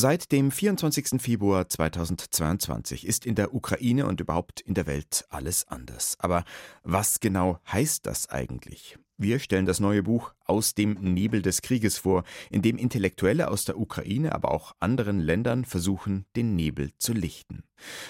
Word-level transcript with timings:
Seit 0.00 0.30
dem 0.30 0.52
24. 0.52 1.20
Februar 1.20 1.68
2022 1.68 3.04
ist 3.04 3.26
in 3.26 3.34
der 3.34 3.52
Ukraine 3.52 4.06
und 4.06 4.20
überhaupt 4.20 4.60
in 4.60 4.74
der 4.74 4.86
Welt 4.86 5.24
alles 5.28 5.66
anders. 5.66 6.14
Aber 6.20 6.44
was 6.84 7.18
genau 7.18 7.58
heißt 7.72 8.06
das 8.06 8.28
eigentlich? 8.28 8.96
Wir 9.16 9.40
stellen 9.40 9.66
das 9.66 9.80
neue 9.80 10.04
Buch 10.04 10.34
Aus 10.44 10.76
dem 10.76 10.92
Nebel 11.00 11.42
des 11.42 11.62
Krieges 11.62 11.98
vor, 11.98 12.22
in 12.48 12.62
dem 12.62 12.78
Intellektuelle 12.78 13.50
aus 13.50 13.64
der 13.64 13.76
Ukraine, 13.76 14.36
aber 14.36 14.52
auch 14.52 14.76
anderen 14.78 15.18
Ländern 15.18 15.64
versuchen, 15.64 16.26
den 16.36 16.54
Nebel 16.54 16.92
zu 16.98 17.12
lichten. 17.12 17.64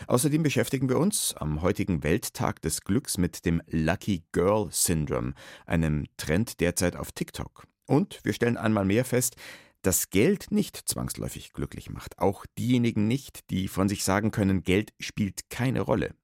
Außerdem 0.09 0.43
beschäftigen 0.43 0.91
wir 0.91 0.99
uns 0.99 1.33
am 1.39 1.63
heutigen 1.63 2.03
Welttag 2.03 2.61
des 2.61 2.83
Glücks 2.83 3.17
mit 3.17 3.47
dem 3.47 3.63
Lucky 3.67 4.25
Girl 4.33 4.69
Syndrome, 4.71 5.33
einem 5.65 6.05
Trend 6.19 6.61
derzeit 6.61 6.97
auf 6.97 7.13
TikTok. 7.13 7.65
Und 7.87 8.21
wir 8.23 8.35
stellen 8.35 8.59
einmal 8.59 8.85
mehr 8.85 9.07
fest, 9.07 9.37
dass 9.83 10.11
Geld 10.11 10.51
nicht 10.51 10.77
zwangsläufig 10.77 11.53
glücklich 11.53 11.91
macht, 11.91 12.19
auch 12.19 12.47
diejenigen 12.59 13.07
nicht, 13.07 13.51
die 13.51 13.69
von 13.69 13.89
sich 13.89 14.05
sagen 14.05 14.31
können, 14.31 14.63
Geld 14.63 14.93
spielt 14.99 15.51
keine 15.51 15.81
Rolle. 15.81 16.15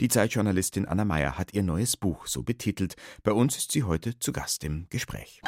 Die 0.00 0.08
Zeitjournalistin 0.08 0.86
Anna 0.86 1.04
Meyer 1.04 1.38
hat 1.38 1.54
ihr 1.54 1.62
neues 1.62 1.96
Buch 1.96 2.26
so 2.26 2.42
betitelt. 2.42 2.96
Bei 3.22 3.32
uns 3.32 3.56
ist 3.56 3.72
sie 3.72 3.82
heute 3.82 4.18
zu 4.18 4.32
Gast 4.32 4.64
im 4.64 4.86
Gespräch. 4.90 5.40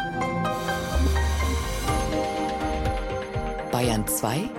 Bayern 3.73 4.07
2 4.07 4.51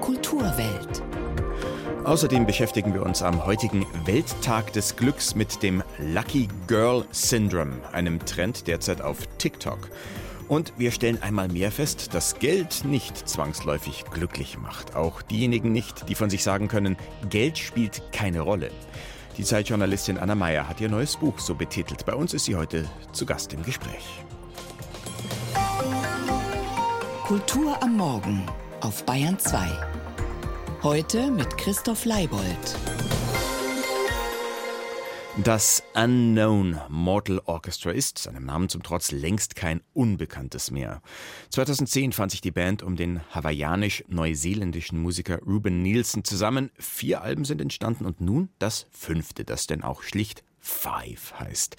Kulturwelt. 0.00 1.02
Außerdem 2.04 2.46
beschäftigen 2.46 2.94
wir 2.94 3.02
uns 3.02 3.20
am 3.20 3.44
heutigen 3.44 3.84
Welttag 4.06 4.72
des 4.72 4.96
Glücks 4.96 5.34
mit 5.34 5.62
dem 5.62 5.82
Lucky 5.98 6.48
Girl 6.66 7.04
Syndrome, 7.10 7.76
einem 7.92 8.24
Trend 8.24 8.66
derzeit 8.66 9.02
auf 9.02 9.18
TikTok. 9.36 9.90
Und 10.48 10.72
wir 10.78 10.90
stellen 10.92 11.22
einmal 11.22 11.48
mehr 11.48 11.70
fest, 11.70 12.14
dass 12.14 12.38
Geld 12.38 12.84
nicht 12.84 13.28
zwangsläufig 13.28 14.04
glücklich 14.10 14.58
macht. 14.58 14.96
Auch 14.96 15.20
diejenigen 15.20 15.72
nicht, 15.72 16.08
die 16.08 16.14
von 16.14 16.30
sich 16.30 16.42
sagen 16.42 16.68
können, 16.68 16.96
Geld 17.28 17.58
spielt 17.58 18.02
keine 18.12 18.40
Rolle. 18.40 18.70
Die 19.36 19.44
Zeitjournalistin 19.44 20.18
Anna 20.18 20.34
Meyer 20.34 20.68
hat 20.68 20.80
ihr 20.80 20.88
neues 20.88 21.16
Buch 21.16 21.38
so 21.38 21.54
betitelt. 21.54 22.06
Bei 22.06 22.14
uns 22.14 22.34
ist 22.34 22.46
sie 22.46 22.56
heute 22.56 22.86
zu 23.12 23.26
Gast 23.26 23.52
im 23.52 23.62
Gespräch. 23.62 24.24
Kultur 27.26 27.80
am 27.82 27.96
Morgen 27.96 28.46
auf 28.80 29.04
Bayern 29.04 29.38
2. 29.38 29.68
Heute 30.82 31.30
mit 31.30 31.58
Christoph 31.58 32.06
Leibold. 32.06 32.97
Das 35.44 35.84
Unknown 35.94 36.80
Mortal 36.88 37.40
Orchestra 37.44 37.92
ist, 37.92 38.18
seinem 38.18 38.44
Namen 38.44 38.68
zum 38.68 38.82
Trotz, 38.82 39.12
längst 39.12 39.54
kein 39.54 39.82
Unbekanntes 39.94 40.72
mehr. 40.72 41.00
2010 41.50 42.12
fand 42.12 42.32
sich 42.32 42.40
die 42.40 42.50
Band 42.50 42.82
um 42.82 42.96
den 42.96 43.20
hawaiianisch-neuseeländischen 43.32 45.00
Musiker 45.00 45.38
Ruben 45.38 45.80
Nielsen 45.80 46.24
zusammen. 46.24 46.72
Vier 46.76 47.22
Alben 47.22 47.44
sind 47.44 47.60
entstanden 47.60 48.04
und 48.04 48.20
nun 48.20 48.48
das 48.58 48.86
fünfte, 48.90 49.44
das 49.44 49.68
denn 49.68 49.84
auch 49.84 50.02
schlicht 50.02 50.42
Five 50.58 51.38
heißt. 51.38 51.76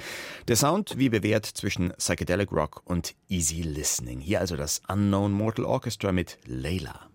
Der 0.48 0.56
Sound 0.56 0.98
wie 0.98 1.10
bewährt 1.10 1.46
zwischen 1.46 1.92
Psychedelic 1.98 2.54
Rock 2.54 2.82
und 2.86 3.14
Easy 3.28 3.62
Listening. 3.62 4.22
Hier 4.22 4.40
also 4.40 4.56
das 4.56 4.82
Unknown 4.88 5.34
Mortal 5.34 5.66
Orchestra 5.66 6.14
mit 6.14 6.38
Layla. 6.46 7.09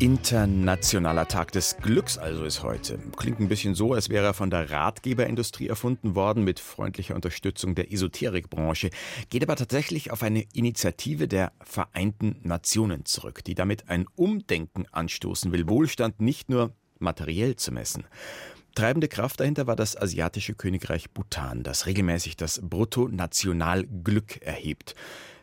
Internationaler 0.00 1.26
Tag 1.26 1.50
des 1.50 1.76
Glücks 1.78 2.18
also 2.18 2.44
ist 2.44 2.62
heute. 2.62 3.00
Klingt 3.16 3.40
ein 3.40 3.48
bisschen 3.48 3.74
so, 3.74 3.94
als 3.94 4.10
wäre 4.10 4.26
er 4.26 4.34
von 4.34 4.48
der 4.48 4.70
Ratgeberindustrie 4.70 5.66
erfunden 5.66 6.14
worden 6.14 6.44
mit 6.44 6.60
freundlicher 6.60 7.16
Unterstützung 7.16 7.74
der 7.74 7.92
Esoterikbranche, 7.92 8.90
geht 9.28 9.42
aber 9.42 9.56
tatsächlich 9.56 10.12
auf 10.12 10.22
eine 10.22 10.44
Initiative 10.52 11.26
der 11.26 11.50
Vereinten 11.62 12.36
Nationen 12.44 13.06
zurück, 13.06 13.42
die 13.42 13.56
damit 13.56 13.88
ein 13.88 14.06
Umdenken 14.14 14.86
anstoßen 14.92 15.50
will, 15.50 15.68
Wohlstand 15.68 16.20
nicht 16.20 16.48
nur 16.48 16.72
materiell 17.00 17.56
zu 17.56 17.72
messen. 17.72 18.04
Treibende 18.76 19.08
Kraft 19.08 19.40
dahinter 19.40 19.66
war 19.66 19.74
das 19.74 19.96
asiatische 19.96 20.54
Königreich 20.54 21.10
Bhutan, 21.10 21.64
das 21.64 21.86
regelmäßig 21.86 22.36
das 22.36 22.60
Bruttonationalglück 22.62 24.42
erhebt. 24.42 24.94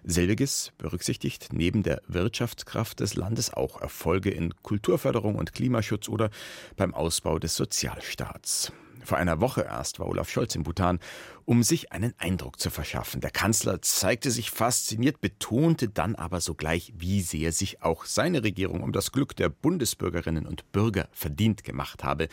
Selbiges 0.05 0.71
berücksichtigt 0.77 1.49
neben 1.51 1.83
der 1.83 2.01
Wirtschaftskraft 2.07 2.99
des 2.99 3.15
Landes 3.15 3.53
auch 3.53 3.81
Erfolge 3.81 4.29
in 4.29 4.53
Kulturförderung 4.61 5.35
und 5.35 5.53
Klimaschutz 5.53 6.07
oder 6.07 6.29
beim 6.77 6.93
Ausbau 6.93 7.39
des 7.39 7.55
Sozialstaats. 7.55 8.71
Vor 9.05 9.19
einer 9.19 9.39
Woche 9.39 9.61
erst 9.61 9.99
war 9.99 10.07
Olaf 10.07 10.29
Scholz 10.29 10.55
in 10.55 10.63
Bhutan, 10.63 10.99
um 11.45 11.61
sich 11.61 11.91
einen 11.91 12.15
Eindruck 12.17 12.59
zu 12.59 12.71
verschaffen. 12.71 13.21
Der 13.21 13.29
Kanzler 13.29 13.79
zeigte 13.83 14.31
sich 14.31 14.49
fasziniert, 14.49 15.21
betonte 15.21 15.89
dann 15.89 16.15
aber 16.15 16.41
sogleich, 16.41 16.91
wie 16.97 17.21
sehr 17.21 17.51
sich 17.51 17.83
auch 17.83 18.05
seine 18.05 18.43
Regierung 18.43 18.81
um 18.81 18.91
das 18.91 19.11
Glück 19.11 19.35
der 19.35 19.49
Bundesbürgerinnen 19.49 20.47
und 20.47 20.71
Bürger 20.71 21.07
verdient 21.11 21.63
gemacht 21.63 22.03
habe. 22.03 22.29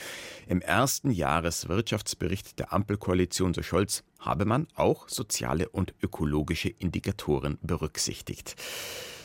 Im 0.47 0.63
ersten 0.63 1.11
Jahreswirtschaftsbericht 1.11 2.59
der 2.59 2.73
Ampelkoalition, 2.73 3.53
so 3.53 3.63
Scholz, 3.63 4.03
habe 4.19 4.47
man 4.47 4.67
auch 4.75 5.11
soziale 5.11 5.69
und 5.69 5.95
ökologische 6.03 6.71
Indikatoren 6.71 7.59
berücksichtigt. 7.61 8.57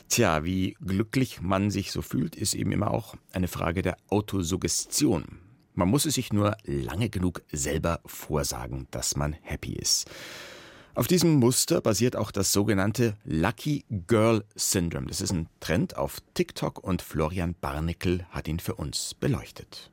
Tja, 0.10 0.44
wie 0.44 0.76
glücklich 0.86 1.42
man 1.42 1.72
sich 1.72 1.92
so 1.94 2.02
fühlt, 2.02 2.36
ist 2.36 2.56
eben 2.56 2.74
immer 2.74 2.92
auch 2.92 3.16
eine 3.32 3.48
Frage 3.48 3.82
der 3.82 3.98
Autosuggestion. 4.10 5.47
Man 5.78 5.90
muss 5.90 6.08
es 6.08 6.16
sich 6.16 6.34
nur 6.34 6.58
lange 6.64 7.08
genug 7.08 7.44
selber 7.52 8.00
vorsagen, 8.04 8.88
dass 8.90 9.16
man 9.16 9.34
happy 9.44 9.74
ist. 9.74 10.10
Auf 10.96 11.06
diesem 11.06 11.36
Muster 11.36 11.82
basiert 11.82 12.16
auch 12.16 12.32
das 12.32 12.52
sogenannte 12.52 13.16
Lucky 13.26 13.86
Girl 14.08 14.44
Syndrome. 14.56 15.06
Das 15.06 15.22
ist 15.22 15.32
ein 15.32 15.48
Trend 15.60 15.96
auf 15.96 16.18
TikTok 16.34 16.84
und 16.84 17.04
Florian 17.04 17.54
Barnickel 17.62 18.26
hat 18.32 18.48
ihn 18.48 18.60
für 18.60 18.74
uns 18.74 19.14
beleuchtet. 19.14 19.92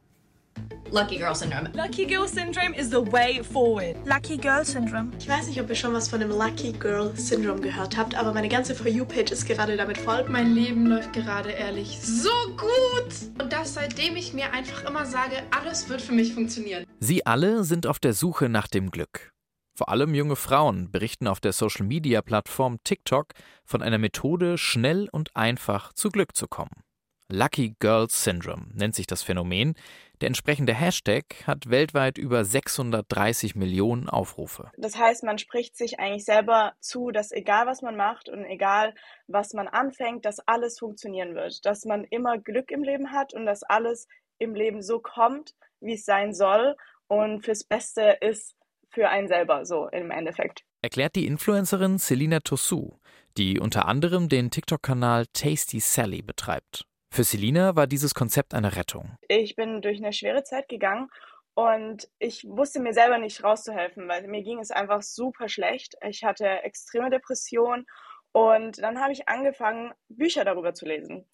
Lucky 0.94 1.18
Girl 1.18 1.34
Syndrome. 1.34 1.70
Lucky 1.74 2.06
Girl 2.06 2.28
Syndrome 2.28 2.72
is 2.72 2.88
the 2.88 3.00
way 3.10 3.42
forward. 3.42 3.96
Lucky 4.06 4.36
Girl 4.36 4.64
Syndrome. 4.64 5.10
Ich 5.18 5.28
weiß 5.28 5.48
nicht, 5.48 5.60
ob 5.60 5.68
ihr 5.68 5.74
schon 5.74 5.92
was 5.92 6.06
von 6.06 6.20
dem 6.20 6.30
Lucky 6.30 6.70
Girl 6.70 7.10
Syndrome 7.16 7.60
gehört 7.60 7.96
habt, 7.96 8.14
aber 8.14 8.32
meine 8.32 8.48
ganze 8.48 8.76
For 8.76 8.86
You-Page 8.86 9.32
ist 9.32 9.44
gerade 9.44 9.76
damit 9.76 9.98
voll. 9.98 10.24
Mein 10.28 10.54
Leben 10.54 10.86
läuft 10.86 11.12
gerade 11.12 11.50
ehrlich 11.50 11.98
so 12.00 12.30
gut. 12.56 13.42
Und 13.42 13.52
das 13.52 13.74
seitdem 13.74 14.14
ich 14.14 14.34
mir 14.34 14.52
einfach 14.52 14.84
immer 14.84 15.04
sage, 15.04 15.42
alles 15.50 15.88
wird 15.88 16.00
für 16.00 16.12
mich 16.12 16.32
funktionieren. 16.32 16.84
Sie 17.00 17.26
alle 17.26 17.64
sind 17.64 17.88
auf 17.88 17.98
der 17.98 18.12
Suche 18.12 18.48
nach 18.48 18.68
dem 18.68 18.92
Glück. 18.92 19.32
Vor 19.76 19.88
allem 19.88 20.14
junge 20.14 20.36
Frauen 20.36 20.92
berichten 20.92 21.26
auf 21.26 21.40
der 21.40 21.52
Social-Media-Plattform 21.52 22.78
TikTok 22.84 23.32
von 23.64 23.82
einer 23.82 23.98
Methode, 23.98 24.58
schnell 24.58 25.08
und 25.10 25.34
einfach 25.34 25.92
zu 25.92 26.10
Glück 26.10 26.36
zu 26.36 26.46
kommen. 26.46 26.84
Lucky 27.30 27.74
Girls 27.80 28.22
Syndrome 28.22 28.66
nennt 28.74 28.94
sich 28.94 29.06
das 29.06 29.22
Phänomen. 29.22 29.74
Der 30.20 30.26
entsprechende 30.26 30.74
Hashtag 30.74 31.24
hat 31.46 31.70
weltweit 31.70 32.18
über 32.18 32.44
630 32.44 33.54
Millionen 33.56 34.08
Aufrufe. 34.08 34.70
Das 34.76 34.98
heißt, 34.98 35.24
man 35.24 35.38
spricht 35.38 35.76
sich 35.76 35.98
eigentlich 35.98 36.24
selber 36.24 36.74
zu, 36.80 37.10
dass 37.10 37.32
egal 37.32 37.66
was 37.66 37.82
man 37.82 37.96
macht 37.96 38.28
und 38.28 38.44
egal 38.44 38.94
was 39.26 39.54
man 39.54 39.68
anfängt, 39.68 40.24
dass 40.24 40.38
alles 40.40 40.78
funktionieren 40.78 41.34
wird, 41.34 41.64
dass 41.64 41.84
man 41.84 42.04
immer 42.04 42.38
Glück 42.38 42.70
im 42.70 42.82
Leben 42.82 43.10
hat 43.10 43.32
und 43.32 43.46
dass 43.46 43.62
alles 43.62 44.06
im 44.38 44.54
Leben 44.54 44.82
so 44.82 45.00
kommt, 45.00 45.54
wie 45.80 45.94
es 45.94 46.04
sein 46.04 46.34
soll 46.34 46.76
und 47.08 47.42
fürs 47.42 47.64
Beste 47.64 48.18
ist 48.20 48.54
für 48.90 49.08
einen 49.08 49.28
selber, 49.28 49.64
so 49.64 49.88
im 49.88 50.10
Endeffekt. 50.10 50.62
Erklärt 50.82 51.16
die 51.16 51.26
Influencerin 51.26 51.98
Selina 51.98 52.40
Tossou, 52.40 52.98
die 53.36 53.58
unter 53.58 53.86
anderem 53.86 54.28
den 54.28 54.50
TikTok-Kanal 54.50 55.26
Tasty 55.32 55.80
Sally 55.80 56.22
betreibt. 56.22 56.86
Für 57.14 57.22
Selina 57.22 57.76
war 57.76 57.86
dieses 57.86 58.12
Konzept 58.12 58.54
eine 58.54 58.74
Rettung. 58.74 59.16
Ich 59.28 59.54
bin 59.54 59.80
durch 59.82 59.98
eine 59.98 60.12
schwere 60.12 60.42
Zeit 60.42 60.68
gegangen 60.68 61.10
und 61.54 62.08
ich 62.18 62.42
wusste 62.42 62.80
mir 62.80 62.92
selber 62.92 63.18
nicht 63.18 63.44
rauszuhelfen, 63.44 64.08
weil 64.08 64.26
mir 64.26 64.42
ging 64.42 64.58
es 64.58 64.72
einfach 64.72 65.00
super 65.00 65.48
schlecht. 65.48 65.94
Ich 66.04 66.24
hatte 66.24 66.44
extreme 66.64 67.10
Depressionen 67.10 67.86
und 68.32 68.82
dann 68.82 69.00
habe 69.00 69.12
ich 69.12 69.28
angefangen, 69.28 69.94
Bücher 70.08 70.44
darüber 70.44 70.74
zu 70.74 70.86
lesen 70.86 71.24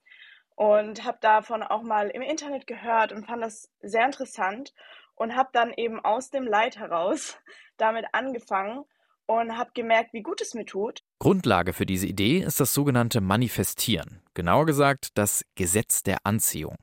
und 0.55 1.07
habe 1.07 1.17
davon 1.23 1.63
auch 1.63 1.81
mal 1.81 2.11
im 2.11 2.21
Internet 2.21 2.67
gehört 2.67 3.13
und 3.13 3.25
fand 3.25 3.43
das 3.43 3.73
sehr 3.81 4.05
interessant 4.05 4.75
und 5.15 5.35
habe 5.35 5.49
dann 5.55 5.73
eben 5.73 5.99
aus 5.99 6.29
dem 6.29 6.45
Leid 6.45 6.79
heraus 6.79 7.39
damit 7.79 8.05
angefangen 8.13 8.85
und 9.31 9.57
habe 9.57 9.71
gemerkt, 9.75 10.13
wie 10.13 10.23
gut 10.23 10.41
es 10.41 10.55
mir 10.55 10.65
tut. 10.65 11.03
Grundlage 11.21 11.73
für 11.73 11.87
diese 11.87 12.07
Idee 12.07 12.39
ist 12.39 12.59
das 12.59 12.75
sogenannte 12.75 13.21
Manifestieren, 13.21 14.23
genauer 14.35 14.67
gesagt 14.67 15.11
das 15.15 15.45
Gesetz 15.55 16.03
der 16.03 16.19
Anziehung. 16.25 16.77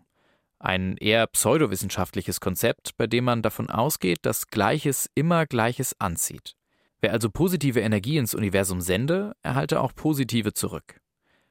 Ein 0.59 0.97
eher 0.97 1.27
pseudowissenschaftliches 1.27 2.39
Konzept, 2.39 2.95
bei 2.97 3.05
dem 3.05 3.25
man 3.25 3.41
davon 3.41 3.69
ausgeht, 3.69 4.19
dass 4.23 4.47
Gleiches 4.47 5.09
immer 5.13 5.45
Gleiches 5.45 5.99
anzieht. 5.99 6.53
Wer 6.99 7.11
also 7.11 7.29
positive 7.29 7.81
Energie 7.81 8.17
ins 8.17 8.33
Universum 8.33 8.81
sende, 8.81 9.33
erhalte 9.43 9.81
auch 9.81 9.93
positive 9.93 10.53
zurück. 10.53 10.99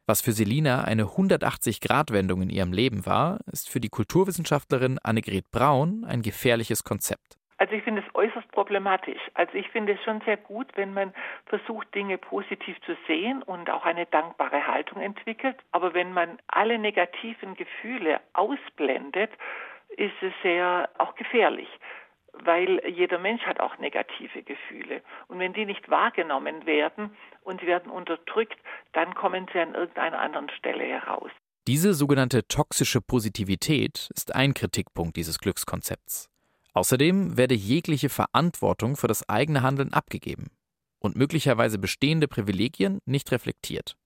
Was 0.06 0.20
für 0.20 0.32
Selina 0.32 0.82
eine 0.82 1.04
180-Grad-Wendung 1.04 2.42
in 2.42 2.50
ihrem 2.50 2.72
Leben 2.72 3.06
war, 3.06 3.40
ist 3.50 3.68
für 3.68 3.80
die 3.80 3.88
Kulturwissenschaftlerin 3.88 4.98
Annegret 5.00 5.50
Braun 5.50 6.04
ein 6.04 6.22
gefährliches 6.22 6.84
Konzept. 6.84 7.35
Also 7.58 7.74
ich 7.74 7.82
finde 7.82 8.02
es 8.06 8.14
äußerst 8.14 8.50
problematisch. 8.52 9.20
Also 9.34 9.54
ich 9.54 9.68
finde 9.70 9.94
es 9.94 10.02
schon 10.04 10.20
sehr 10.22 10.36
gut, 10.36 10.68
wenn 10.74 10.92
man 10.92 11.14
versucht, 11.46 11.94
Dinge 11.94 12.18
positiv 12.18 12.76
zu 12.82 12.96
sehen 13.06 13.42
und 13.42 13.70
auch 13.70 13.84
eine 13.84 14.06
dankbare 14.06 14.66
Haltung 14.66 15.00
entwickelt. 15.00 15.56
Aber 15.72 15.94
wenn 15.94 16.12
man 16.12 16.38
alle 16.48 16.78
negativen 16.78 17.54
Gefühle 17.54 18.20
ausblendet, 18.34 19.30
ist 19.96 20.20
es 20.20 20.32
sehr 20.42 20.90
auch 20.98 21.14
gefährlich 21.14 21.68
weil 22.44 22.82
jeder 22.86 23.18
Mensch 23.18 23.42
hat 23.42 23.60
auch 23.60 23.78
negative 23.78 24.42
Gefühle. 24.42 25.02
Und 25.28 25.38
wenn 25.38 25.52
die 25.52 25.64
nicht 25.64 25.88
wahrgenommen 25.88 26.66
werden 26.66 27.16
und 27.42 27.60
sie 27.60 27.66
werden 27.66 27.90
unterdrückt, 27.90 28.58
dann 28.92 29.14
kommen 29.14 29.46
sie 29.52 29.58
an 29.58 29.74
irgendeiner 29.74 30.18
anderen 30.18 30.50
Stelle 30.50 30.84
heraus. 30.84 31.30
Diese 31.66 31.94
sogenannte 31.94 32.46
toxische 32.46 33.00
Positivität 33.00 34.08
ist 34.14 34.34
ein 34.34 34.54
Kritikpunkt 34.54 35.16
dieses 35.16 35.38
Glückskonzepts. 35.38 36.28
Außerdem 36.76 37.38
werde 37.38 37.54
jegliche 37.54 38.10
Verantwortung 38.10 38.96
für 38.96 39.06
das 39.06 39.26
eigene 39.30 39.62
Handeln 39.62 39.94
abgegeben 39.94 40.50
und 40.98 41.16
möglicherweise 41.16 41.78
bestehende 41.78 42.28
Privilegien 42.28 42.98
nicht 43.06 43.32
reflektiert. 43.32 43.96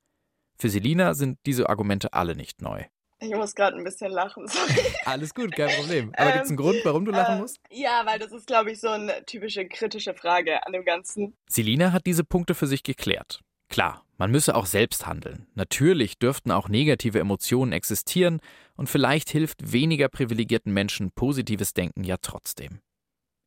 Für 0.57 0.71
Selina 0.71 1.15
sind 1.15 1.41
diese 1.47 1.69
Argumente 1.69 2.13
alle 2.13 2.37
nicht 2.37 2.63
neu. 2.63 2.85
Ich 3.19 3.35
muss 3.35 3.57
gerade 3.57 3.77
ein 3.77 3.83
bisschen 3.83 4.13
lachen, 4.13 4.47
sorry. 4.47 4.87
Alles 5.05 5.35
gut, 5.35 5.51
kein 5.57 5.69
Problem. 5.81 6.13
Aber 6.17 6.29
ähm, 6.29 6.33
gibt 6.33 6.45
es 6.45 6.51
einen 6.51 6.57
Grund, 6.59 6.79
warum 6.85 7.05
du 7.05 7.11
lachen 7.11 7.35
ähm, 7.35 7.41
musst? 7.41 7.59
Ja, 7.71 8.03
weil 8.07 8.21
das 8.21 8.31
ist, 8.31 8.47
glaube 8.47 8.71
ich, 8.71 8.81
so 8.81 8.89
eine 8.89 9.27
typische 9.27 9.67
kritische 9.67 10.15
Frage 10.15 10.65
an 10.65 10.73
dem 10.73 10.85
Ganzen. 10.85 11.37
Selina 11.49 11.91
hat 11.91 12.07
diese 12.07 12.23
Punkte 12.23 12.55
für 12.55 12.69
sich 12.69 12.85
geklärt. 12.85 13.41
Klar, 13.71 14.05
man 14.19 14.31
müsse 14.31 14.55
auch 14.55 14.67
selbst 14.67 15.07
handeln. 15.07 15.47
Natürlich 15.55 16.19
dürften 16.19 16.51
auch 16.51 16.69
negative 16.69 17.21
Emotionen 17.21 17.73
existieren 17.73 18.41
und 18.77 18.91
vielleicht 18.91 19.31
hilft 19.31 19.73
weniger 19.73 20.09
privilegierten 20.09 20.75
Menschen 20.75 21.13
positives 21.13 21.73
Denken 21.73 22.05
ja 22.05 22.17
trotzdem. 22.21 22.81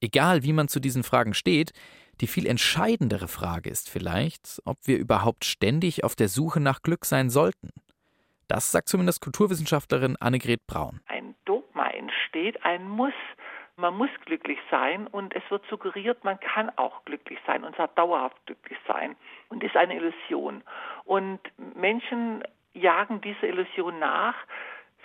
Egal, 0.01 0.43
wie 0.43 0.53
man 0.53 0.69
zu 0.69 0.79
diesen 0.79 1.03
Fragen 1.03 1.33
steht, 1.33 1.71
die 2.21 2.27
viel 2.27 2.47
entscheidendere 2.47 3.27
Frage 3.27 3.69
ist 3.69 3.89
vielleicht, 3.89 4.61
ob 4.65 4.77
wir 4.85 4.97
überhaupt 4.97 5.45
ständig 5.45 6.03
auf 6.03 6.15
der 6.15 6.29
Suche 6.29 6.59
nach 6.59 6.81
Glück 6.81 7.05
sein 7.05 7.29
sollten. 7.29 7.69
Das 8.47 8.71
sagt 8.71 8.89
zumindest 8.89 9.21
Kulturwissenschaftlerin 9.21 10.15
Annegret 10.17 10.65
Braun. 10.67 11.01
Ein 11.07 11.35
Dogma 11.45 11.87
entsteht, 11.89 12.63
ein 12.63 12.87
Muss. 12.87 13.13
Man 13.75 13.97
muss 13.97 14.09
glücklich 14.25 14.59
sein 14.69 15.07
und 15.07 15.35
es 15.35 15.43
wird 15.49 15.65
suggeriert, 15.69 16.23
man 16.23 16.39
kann 16.39 16.71
auch 16.77 17.03
glücklich 17.05 17.39
sein 17.47 17.63
und 17.63 17.75
zwar 17.75 17.87
dauerhaft 17.89 18.37
glücklich 18.45 18.77
sein 18.87 19.15
und 19.49 19.63
ist 19.63 19.75
eine 19.75 19.95
Illusion. 19.95 20.63
Und 21.05 21.39
Menschen 21.75 22.43
jagen 22.73 23.21
dieser 23.21 23.47
Illusion 23.47 23.99
nach. 23.99 24.35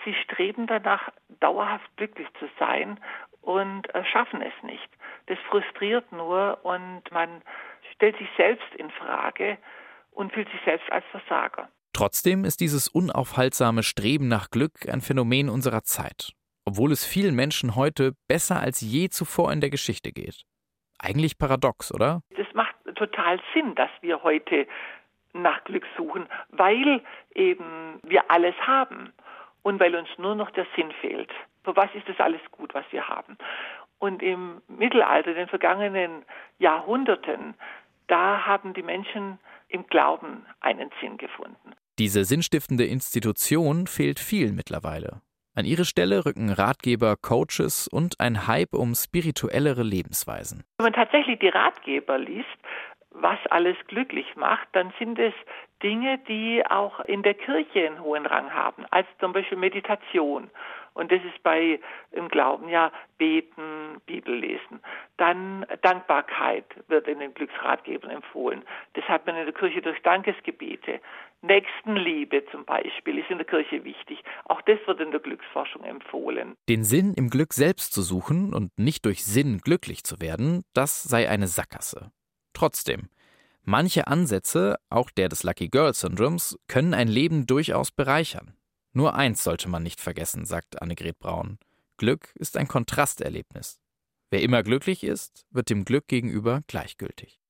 Sie 0.05 0.15
streben 0.15 0.67
danach, 0.67 1.11
dauerhaft 1.41 1.97
glücklich 1.97 2.29
zu 2.39 2.49
sein 2.59 3.01
und 3.43 3.93
äh, 3.95 4.05
schaffen 4.05 4.43
es 4.43 4.53
nicht. 4.63 4.89
Das 5.27 5.39
frustriert 5.49 6.11
nur 6.13 6.59
und 6.63 7.03
man 7.11 7.43
stellt 7.95 8.17
sich 8.19 8.29
selbst 8.37 8.75
in 8.77 8.91
Frage 8.91 9.59
und 10.13 10.33
fühlt 10.33 10.49
sich 10.51 10.61
selbst 10.65 10.91
als 10.93 11.05
Versager. 11.11 11.69
Trotzdem 11.93 12.45
ist 12.45 12.61
dieses 12.61 12.89
unaufhaltsame 12.89 13.83
Streben 13.83 14.29
nach 14.29 14.51
Glück 14.51 14.89
ein 14.89 15.01
Phänomen 15.01 15.49
unserer 15.49 15.83
Zeit, 15.83 16.33
obwohl 16.69 16.93
es 16.93 17.07
vielen 17.07 17.35
Menschen 17.35 17.77
heute 17.77 18.13
besser 18.29 18.61
als 18.61 18.83
je 18.83 19.09
zuvor 19.09 19.51
in 19.53 19.63
der 19.63 19.71
Geschichte 19.71 20.13
geht. 20.13 20.43
Eigentlich 20.99 21.39
paradox, 21.39 21.95
oder? 21.95 22.21
Das 22.37 22.47
macht 22.53 22.75
total 22.95 23.41
Sinn, 23.55 23.75
dass 23.75 23.91
wir 24.03 24.23
heute 24.23 24.67
nach 25.33 25.65
Glück 25.65 25.87
suchen, 25.97 26.27
weil 26.51 27.03
eben 27.35 28.01
wir 28.03 28.31
alles 28.31 28.55
haben 28.67 29.15
und 29.63 29.81
weil 29.81 29.95
uns 29.95 30.09
nur 30.19 30.35
noch 30.35 30.51
der 30.51 30.67
Sinn 30.77 30.93
fehlt. 31.01 31.31
Für 31.65 31.75
was 31.75 31.89
ist 31.95 32.07
das 32.07 32.21
alles 32.21 32.41
gut, 32.51 32.75
was 32.75 32.85
wir 32.91 33.09
haben? 33.09 33.39
Und 33.99 34.23
im 34.23 34.61
Mittelalter, 34.69 35.31
in 35.31 35.37
den 35.37 35.49
vergangenen 35.49 36.25
Jahrhunderten, 36.59 37.55
da 38.09 38.45
haben 38.45 38.75
die 38.75 38.83
Menschen 38.83 39.39
im 39.69 39.87
Glauben 39.87 40.45
einen 40.61 40.91
Sinn 41.01 41.17
gefunden. 41.17 41.73
Diese 41.99 42.25
sinnstiftende 42.25 42.85
Institution 42.85 43.87
fehlt 43.87 44.21
vielen 44.21 44.55
mittlerweile. 44.55 45.23
An 45.59 45.65
ihre 45.65 45.85
Stelle 45.85 46.25
rücken 46.25 46.53
Ratgeber, 46.53 47.17
Coaches 47.21 47.89
und 47.89 48.21
ein 48.21 48.47
Hype 48.47 48.75
um 48.75 48.95
spirituellere 48.95 49.83
Lebensweisen. 49.83 50.63
Wenn 50.79 50.85
man 50.85 50.93
tatsächlich 50.93 51.41
die 51.41 51.49
Ratgeber 51.49 52.17
liest, 52.17 52.47
was 53.11 53.39
alles 53.51 53.77
glücklich 53.89 54.37
macht, 54.37 54.69
dann 54.71 54.93
sind 55.01 55.19
es 55.19 55.35
Dinge, 55.83 56.21
die 56.29 56.63
auch 56.65 57.01
in 57.01 57.25
der 57.25 57.35
Kirche 57.35 57.89
einen 57.89 58.01
hohen 58.01 58.25
Rang 58.25 58.55
haben, 58.55 58.85
als 58.93 59.09
zum 59.19 59.33
Beispiel 59.33 59.59
Meditation. 59.59 60.49
Und 60.95 61.11
das 61.11 61.21
ist 61.25 61.43
bei 61.43 61.81
im 62.13 62.29
Glauben 62.29 62.69
ja 62.69 62.93
Beten, 63.19 64.01
Bibel 64.07 64.35
lesen. 64.35 64.81
Dann 65.17 65.67
Dankbarkeit 65.83 66.67
wird 66.87 67.09
in 67.09 67.19
den 67.19 67.35
Glücksratgebern 67.35 68.11
empfohlen. 68.11 68.63
Das 68.95 69.05
hat 69.05 69.27
man 69.27 69.37
in 69.37 69.45
der 69.45 69.55
Kirche 69.55 69.83
durch 69.83 70.01
Dankesgebete. 70.03 71.01
Nächstenliebe 71.43 72.45
zum 72.51 72.65
Beispiel 72.65 73.19
ist 73.19 73.31
in 73.31 73.39
der 73.39 73.47
Kirche 73.47 73.85
wichtig. 73.85 74.19
Auch 74.47 74.61
das 74.63 74.79
wird 74.87 75.01
in 75.01 75.13
der 75.13 75.21
Glücksforschung 75.21 75.85
empfohlen. 75.85 76.57
Den 76.69 76.83
Sinn 76.83 77.15
im 77.15 77.31
Glück 77.31 77.53
selbst 77.55 77.93
zu 77.93 78.03
suchen 78.03 78.53
und 78.53 78.77
nicht 78.77 79.05
durch 79.05 79.25
Sinn 79.25 79.59
glücklich 79.59 80.03
zu 80.03 80.21
werden, 80.21 80.65
das 80.75 81.03
sei 81.05 81.29
eine 81.29 81.47
Sackgasse. 81.47 82.11
Trotzdem, 82.55 83.09
manche 83.63 84.09
Ansätze, 84.09 84.77
auch 84.91 85.11
der 85.11 85.29
des 85.29 85.45
Lucky 85.45 85.69
Girl 85.69 85.95
Syndroms, 85.95 86.59
können 86.67 86.93
ein 86.93 87.09
Leben 87.09 87.47
durchaus 87.47 87.93
bereichern. 87.93 88.57
Nur 88.93 89.15
eins 89.15 89.45
sollte 89.45 89.69
man 89.69 89.85
nicht 89.85 90.01
vergessen, 90.01 90.45
sagt 90.45 90.83
Annegret 90.83 91.21
Braun. 91.21 91.59
Glück 91.99 92.33
ist 92.35 92.57
ein 92.57 92.67
Kontrasterlebnis. 92.67 93.81
Wer 94.31 94.43
immer 94.43 94.63
glücklich 94.65 95.05
ist, 95.05 95.47
wird 95.51 95.71
dem 95.71 95.85
Glück 95.85 96.09
gegenüber 96.09 96.63
gleichgültig. 96.67 97.41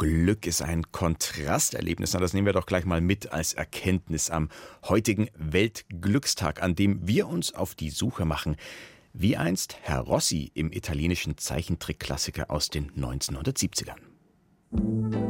Glück 0.00 0.46
ist 0.46 0.62
ein 0.62 0.90
Kontrasterlebnis. 0.92 2.14
Na, 2.14 2.20
das 2.20 2.32
nehmen 2.32 2.46
wir 2.46 2.54
doch 2.54 2.64
gleich 2.64 2.86
mal 2.86 3.02
mit 3.02 3.32
als 3.32 3.52
Erkenntnis 3.52 4.30
am 4.30 4.48
heutigen 4.88 5.28
Weltglückstag, 5.36 6.62
an 6.62 6.74
dem 6.74 7.06
wir 7.06 7.28
uns 7.28 7.54
auf 7.54 7.74
die 7.74 7.90
Suche 7.90 8.24
machen, 8.24 8.56
wie 9.12 9.36
einst 9.36 9.76
Herr 9.82 10.00
Rossi 10.00 10.52
im 10.54 10.72
italienischen 10.72 11.36
Zeichentrickklassiker 11.36 12.50
aus 12.50 12.70
den 12.70 12.90
1970ern. 12.92 15.29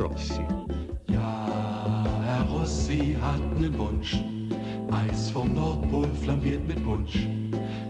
Rossi. 0.00 0.40
Ja, 1.10 2.06
Herr 2.24 2.44
Rossi 2.44 3.16
hat 3.20 3.60
nen 3.60 3.76
Wunsch. 3.78 4.18
Eis 4.90 5.30
vom 5.30 5.54
Nordpol 5.54 6.08
flambiert 6.22 6.66
mit 6.66 6.82
Punsch. 6.82 7.28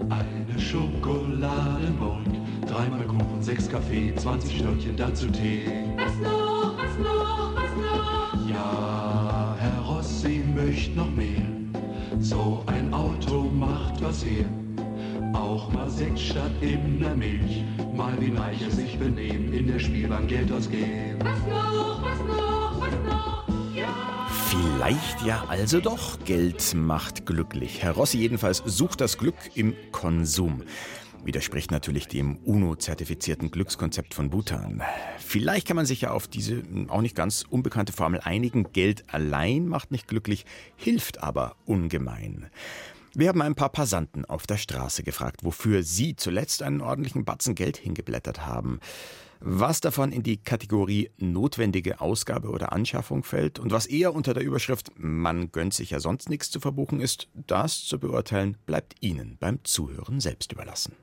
Eine 0.08 0.58
Schokoladenburg. 0.58 2.26
Dreimal 2.66 3.06
Kuchen, 3.06 3.40
sechs 3.40 3.68
Kaffee, 3.68 4.12
20 4.16 4.58
Stückchen 4.58 4.96
dazu 4.96 5.28
Tee. 5.28 5.62
Was 5.96 6.16
noch, 6.16 6.74
was 6.76 6.98
noch, 6.98 7.54
was 7.54 7.70
noch? 7.76 8.50
Ja, 8.50 9.54
Herr 9.58 9.80
Rossi 9.82 10.42
möchte 10.52 10.96
noch 10.96 11.10
mehr. 11.10 11.42
So 12.18 12.64
ein 12.66 12.92
Auto 12.92 13.44
macht 13.44 14.02
was 14.02 14.24
her. 14.24 14.46
Auch 15.32 15.72
mal 15.72 15.88
Sekt 15.88 16.18
statt 16.18 16.50
in 16.60 16.98
der 16.98 17.14
Milch. 17.14 17.64
Mal 17.94 18.14
wie 18.18 18.34
Reiche 18.36 18.70
sich 18.70 18.98
benehmen, 18.98 19.52
in 19.52 19.68
der 19.68 19.78
Spielbank 19.78 20.28
Geld 20.28 20.50
ausgeben. 20.50 21.18
Was 21.20 21.38
noch, 21.46 21.89
Vielleicht 24.48 25.22
ja 25.24 25.44
also 25.48 25.80
doch. 25.80 26.18
Geld 26.24 26.74
macht 26.74 27.26
glücklich. 27.26 27.82
Herr 27.82 27.92
Rossi 27.92 28.18
jedenfalls 28.18 28.62
sucht 28.64 29.00
das 29.00 29.18
Glück 29.18 29.36
im 29.54 29.74
Konsum. 29.92 30.62
Widerspricht 31.24 31.70
natürlich 31.70 32.08
dem 32.08 32.38
UNO-zertifizierten 32.38 33.50
Glückskonzept 33.50 34.14
von 34.14 34.30
Bhutan. 34.30 34.82
Vielleicht 35.18 35.66
kann 35.66 35.76
man 35.76 35.86
sich 35.86 36.00
ja 36.00 36.12
auf 36.12 36.28
diese 36.28 36.62
auch 36.88 37.02
nicht 37.02 37.14
ganz 37.14 37.44
unbekannte 37.48 37.92
Formel 37.92 38.20
einigen. 38.20 38.72
Geld 38.72 39.04
allein 39.12 39.68
macht 39.68 39.90
nicht 39.90 40.08
glücklich, 40.08 40.46
hilft 40.76 41.22
aber 41.22 41.56
ungemein. 41.66 42.46
Wir 43.14 43.28
haben 43.28 43.42
ein 43.42 43.54
paar 43.54 43.70
Passanten 43.70 44.24
auf 44.24 44.46
der 44.46 44.56
Straße 44.56 45.02
gefragt, 45.02 45.44
wofür 45.44 45.82
sie 45.82 46.16
zuletzt 46.16 46.62
einen 46.62 46.80
ordentlichen 46.80 47.24
Batzen 47.24 47.54
Geld 47.54 47.76
hingeblättert 47.76 48.46
haben. 48.46 48.80
Was 49.42 49.80
davon 49.80 50.12
in 50.12 50.22
die 50.22 50.36
Kategorie 50.36 51.10
notwendige 51.16 52.02
Ausgabe 52.02 52.50
oder 52.50 52.72
Anschaffung 52.72 53.24
fällt 53.24 53.58
und 53.58 53.72
was 53.72 53.86
eher 53.86 54.14
unter 54.14 54.34
der 54.34 54.42
Überschrift 54.42 54.92
Man 54.98 55.50
gönnt 55.50 55.72
sich 55.72 55.90
ja 55.90 55.98
sonst 55.98 56.28
nichts 56.28 56.50
zu 56.50 56.60
verbuchen 56.60 57.00
ist, 57.00 57.28
das 57.32 57.86
zu 57.86 57.98
beurteilen, 57.98 58.58
bleibt 58.66 58.96
Ihnen 59.00 59.38
beim 59.40 59.64
Zuhören 59.64 60.20
selbst 60.20 60.52
überlassen. 60.52 60.94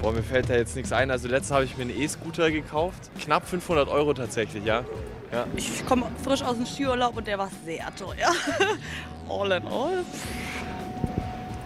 Boah, 0.00 0.12
mir 0.12 0.22
fällt 0.22 0.48
da 0.48 0.54
jetzt 0.54 0.74
nichts 0.76 0.92
ein. 0.92 1.10
Also 1.10 1.28
letztes 1.28 1.50
habe 1.50 1.64
ich 1.64 1.76
mir 1.76 1.82
einen 1.82 2.00
E-Scooter 2.00 2.50
gekauft. 2.50 3.10
Knapp 3.20 3.46
500 3.46 3.90
Euro 3.90 4.14
tatsächlich, 4.14 4.64
ja. 4.64 4.86
ja. 5.30 5.46
Ich 5.56 5.84
komme 5.84 6.06
frisch 6.24 6.40
aus 6.40 6.56
dem 6.56 6.64
Skiurlaub 6.64 7.18
und 7.18 7.26
der 7.26 7.36
war 7.36 7.50
sehr 7.66 7.94
teuer. 7.96 8.32
all 9.28 9.52
in 9.52 9.66
all 9.66 10.04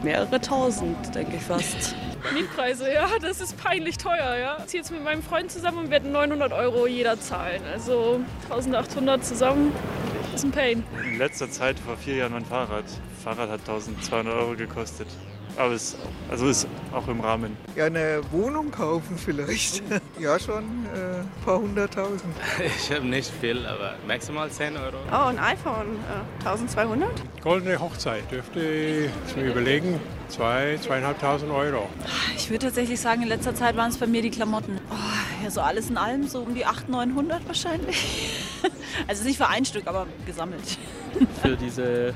mehrere 0.02 0.40
tausend, 0.40 1.14
denke 1.14 1.37
ich 1.37 1.42
fast. 1.42 1.94
Mietpreise, 2.33 2.93
ja, 2.93 3.09
das 3.21 3.40
ist 3.40 3.57
peinlich 3.57 3.99
teuer, 3.99 4.37
ja. 4.37 4.57
Ich 4.61 4.66
ziehe 4.66 4.83
jetzt 4.83 4.90
mit 4.90 5.04
meinem 5.04 5.23
Freund 5.23 5.50
zusammen 5.50 5.78
und 5.78 5.90
werden 5.90 6.12
900 6.12 6.52
Euro 6.52 6.87
jeder 6.87 7.21
zahlen. 7.21 7.62
Also 7.73 8.21
1800 8.50 9.25
zusammen, 9.25 9.73
ist 10.35 10.45
ein 10.45 10.50
Pain. 10.50 10.85
In 11.04 11.19
letzter 11.19 11.50
Zeit, 11.50 11.78
vor 11.78 11.97
vier 11.97 12.16
Jahren, 12.16 12.33
mein 12.33 12.45
Fahrrad. 12.45 12.85
Fahrrad 13.23 13.50
hat 13.50 13.61
1200 13.61 14.35
Euro 14.35 14.57
gekostet. 14.57 15.09
Aber 15.56 15.73
es 15.73 15.96
also 16.30 16.46
ist 16.46 16.66
auch 16.92 17.06
im 17.08 17.20
Rahmen. 17.20 17.56
Ja, 17.76 17.87
eine 17.87 18.20
Wohnung 18.30 18.70
kaufen 18.70 19.16
vielleicht. 19.16 19.82
ja, 20.18 20.38
schon 20.38 20.64
äh, 20.94 21.20
ein 21.20 21.44
paar 21.44 21.61
hunderttausend. 21.61 22.34
Ich 22.76 22.90
habe 22.90 23.06
nicht 23.06 23.30
viel, 23.40 23.64
aber 23.66 23.94
maximal 24.06 24.50
10 24.50 24.76
Euro. 24.76 24.96
Oh, 25.11 25.26
ein 25.26 25.38
iPhone, 25.38 25.96
äh, 26.44 26.46
1200. 26.46 27.11
Goldene 27.42 27.78
Hochzeit 27.78 28.30
dürfte 28.30 29.11
ich 29.26 29.37
mir 29.37 29.50
überlegen. 29.50 30.00
Zwei, 30.28 30.78
zweieinhalbtausend 30.82 31.52
Euro. 31.52 31.88
Ich 32.37 32.50
würde 32.50 32.66
tatsächlich 32.66 33.00
sagen, 33.00 33.23
in 33.23 33.28
letzter 33.28 33.54
Zeit 33.54 33.76
waren 33.76 33.90
es 33.90 33.99
bei 33.99 34.06
mir 34.06 34.23
die 34.23 34.30
Klamotten. 34.30 34.80
Oh, 34.90 35.44
ja, 35.44 35.50
so 35.50 35.61
alles 35.61 35.90
in 35.90 35.96
allem, 35.96 36.26
so 36.26 36.40
um 36.40 36.54
die 36.54 36.64
800, 36.64 36.88
900 36.88 37.46
wahrscheinlich. 37.46 38.30
also 39.06 39.25
nicht 39.25 39.37
für 39.37 39.49
ein 39.49 39.64
Stück, 39.64 39.87
aber 39.87 40.06
gesammelt. 40.26 40.78
Für 41.42 41.56
diese 41.56 42.14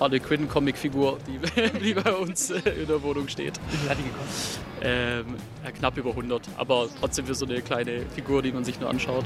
Harley 0.00 0.18
Quinn 0.18 0.48
Comicfigur, 0.48 1.18
die, 1.26 1.38
die 1.84 1.94
bei 1.94 2.12
uns 2.12 2.50
äh, 2.50 2.58
in 2.70 2.86
der 2.86 3.02
Wohnung 3.02 3.28
steht. 3.28 3.60
Wie 3.70 3.88
hat 3.88 3.98
die 3.98 4.02
gekostet? 4.04 4.60
Ähm, 4.82 5.26
ja, 5.62 5.70
knapp 5.72 5.98
über 5.98 6.10
100, 6.10 6.48
aber 6.56 6.88
trotzdem 6.98 7.26
für 7.26 7.34
so 7.34 7.44
eine 7.44 7.60
kleine 7.60 8.06
Figur, 8.14 8.42
die 8.42 8.50
man 8.50 8.64
sich 8.64 8.80
nur 8.80 8.88
anschaut. 8.88 9.24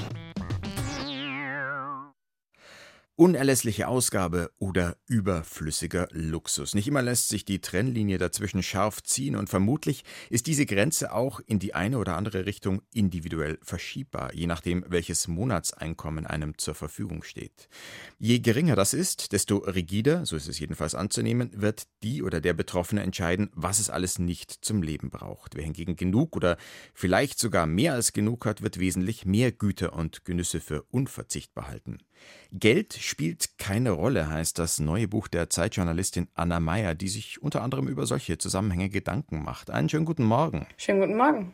Unerlässliche 3.17 3.87
Ausgabe 3.87 4.51
oder 4.59 4.97
überflüssiger 5.07 6.09
Luxus. 6.11 6.75
Nicht 6.75 6.89
immer 6.89 7.01
lässt 7.01 7.29
sich 7.29 7.45
die 7.45 7.61
Trennlinie 7.61 8.17
dazwischen 8.17 8.61
scharf 8.61 9.01
ziehen 9.03 9.37
und 9.37 9.49
vermutlich 9.49 10.03
ist 10.29 10.47
diese 10.47 10.65
Grenze 10.65 11.13
auch 11.13 11.39
in 11.45 11.57
die 11.57 11.73
eine 11.73 11.97
oder 11.97 12.17
andere 12.17 12.45
Richtung 12.45 12.81
individuell 12.91 13.57
verschiebbar, 13.61 14.33
je 14.33 14.47
nachdem, 14.47 14.83
welches 14.89 15.29
Monatseinkommen 15.29 16.27
einem 16.27 16.57
zur 16.57 16.75
Verfügung 16.75 17.23
steht. 17.23 17.69
Je 18.19 18.39
geringer 18.39 18.75
das 18.75 18.93
ist, 18.93 19.31
desto 19.31 19.59
rigider, 19.59 20.25
so 20.25 20.35
ist 20.35 20.49
es 20.49 20.59
jedenfalls 20.59 20.93
anzunehmen, 20.93 21.51
wird 21.53 21.83
die 22.03 22.21
oder 22.21 22.41
der 22.41 22.53
Betroffene 22.53 23.01
entscheiden, 23.01 23.49
was 23.53 23.79
es 23.79 23.89
alles 23.89 24.19
nicht 24.19 24.51
zum 24.51 24.83
Leben 24.83 25.09
braucht. 25.09 25.55
Wer 25.55 25.63
hingegen 25.63 25.95
genug 25.95 26.35
oder 26.35 26.57
vielleicht 26.93 27.39
sogar 27.39 27.65
mehr 27.65 27.93
als 27.93 28.11
genug 28.11 28.45
hat, 28.45 28.61
wird 28.61 28.77
wesentlich 28.77 29.25
mehr 29.25 29.53
Güter 29.53 29.93
und 29.93 30.25
Genüsse 30.25 30.59
für 30.59 30.83
unverzichtbar 30.91 31.69
halten. 31.69 31.99
Geld 32.51 32.93
spielt 32.93 33.57
keine 33.57 33.91
Rolle, 33.91 34.29
heißt 34.29 34.59
das 34.59 34.79
neue 34.79 35.07
Buch 35.07 35.27
der 35.27 35.49
Zeitjournalistin 35.49 36.27
Anna 36.35 36.59
Meyer, 36.59 36.95
die 36.95 37.09
sich 37.09 37.41
unter 37.41 37.61
anderem 37.61 37.87
über 37.87 38.05
solche 38.05 38.37
Zusammenhänge 38.37 38.89
Gedanken 38.89 39.43
macht. 39.43 39.69
Einen 39.69 39.89
schönen 39.89 40.05
guten 40.05 40.23
Morgen. 40.23 40.65
Schönen 40.77 41.01
guten 41.01 41.17
Morgen. 41.17 41.53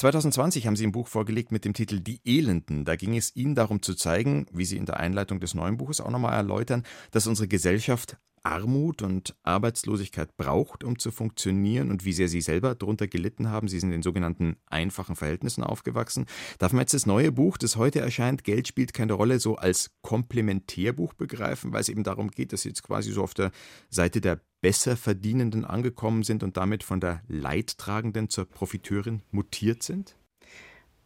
2020 0.00 0.66
haben 0.66 0.76
Sie 0.76 0.86
ein 0.86 0.92
Buch 0.92 1.08
vorgelegt 1.08 1.52
mit 1.52 1.66
dem 1.66 1.74
Titel 1.74 2.00
Die 2.00 2.22
Elenden. 2.24 2.86
Da 2.86 2.96
ging 2.96 3.14
es 3.18 3.36
Ihnen 3.36 3.54
darum 3.54 3.82
zu 3.82 3.94
zeigen, 3.94 4.46
wie 4.50 4.64
Sie 4.64 4.78
in 4.78 4.86
der 4.86 4.98
Einleitung 4.98 5.40
des 5.40 5.52
neuen 5.52 5.76
Buches 5.76 6.00
auch 6.00 6.08
nochmal 6.08 6.32
erläutern, 6.32 6.84
dass 7.10 7.26
unsere 7.26 7.48
Gesellschaft 7.48 8.16
Armut 8.42 9.02
und 9.02 9.36
Arbeitslosigkeit 9.42 10.38
braucht, 10.38 10.84
um 10.84 10.98
zu 10.98 11.10
funktionieren 11.10 11.90
und 11.90 12.06
wie 12.06 12.14
sehr 12.14 12.28
Sie 12.28 12.40
selber 12.40 12.74
darunter 12.74 13.08
gelitten 13.08 13.50
haben. 13.50 13.68
Sie 13.68 13.78
sind 13.78 13.92
in 13.92 14.00
sogenannten 14.00 14.56
einfachen 14.64 15.16
Verhältnissen 15.16 15.62
aufgewachsen. 15.62 16.24
Darf 16.58 16.72
man 16.72 16.80
jetzt 16.80 16.94
das 16.94 17.04
neue 17.04 17.30
Buch, 17.30 17.58
das 17.58 17.76
heute 17.76 18.00
erscheint, 18.00 18.42
Geld 18.42 18.68
spielt 18.68 18.94
keine 18.94 19.12
Rolle, 19.12 19.38
so 19.38 19.56
als 19.56 19.90
Komplementärbuch 20.00 21.12
begreifen, 21.12 21.74
weil 21.74 21.82
es 21.82 21.90
eben 21.90 22.04
darum 22.04 22.30
geht, 22.30 22.54
dass 22.54 22.62
Sie 22.62 22.70
jetzt 22.70 22.82
quasi 22.82 23.12
so 23.12 23.22
auf 23.22 23.34
der 23.34 23.50
Seite 23.90 24.22
der 24.22 24.40
Besserverdienenden 24.60 25.64
angekommen 25.64 26.22
sind 26.22 26.42
und 26.42 26.56
damit 26.56 26.82
von 26.82 27.00
der 27.00 27.22
Leidtragenden 27.28 28.28
zur 28.28 28.48
Profiteurin 28.48 29.22
mutiert 29.30 29.82
sind? 29.82 30.16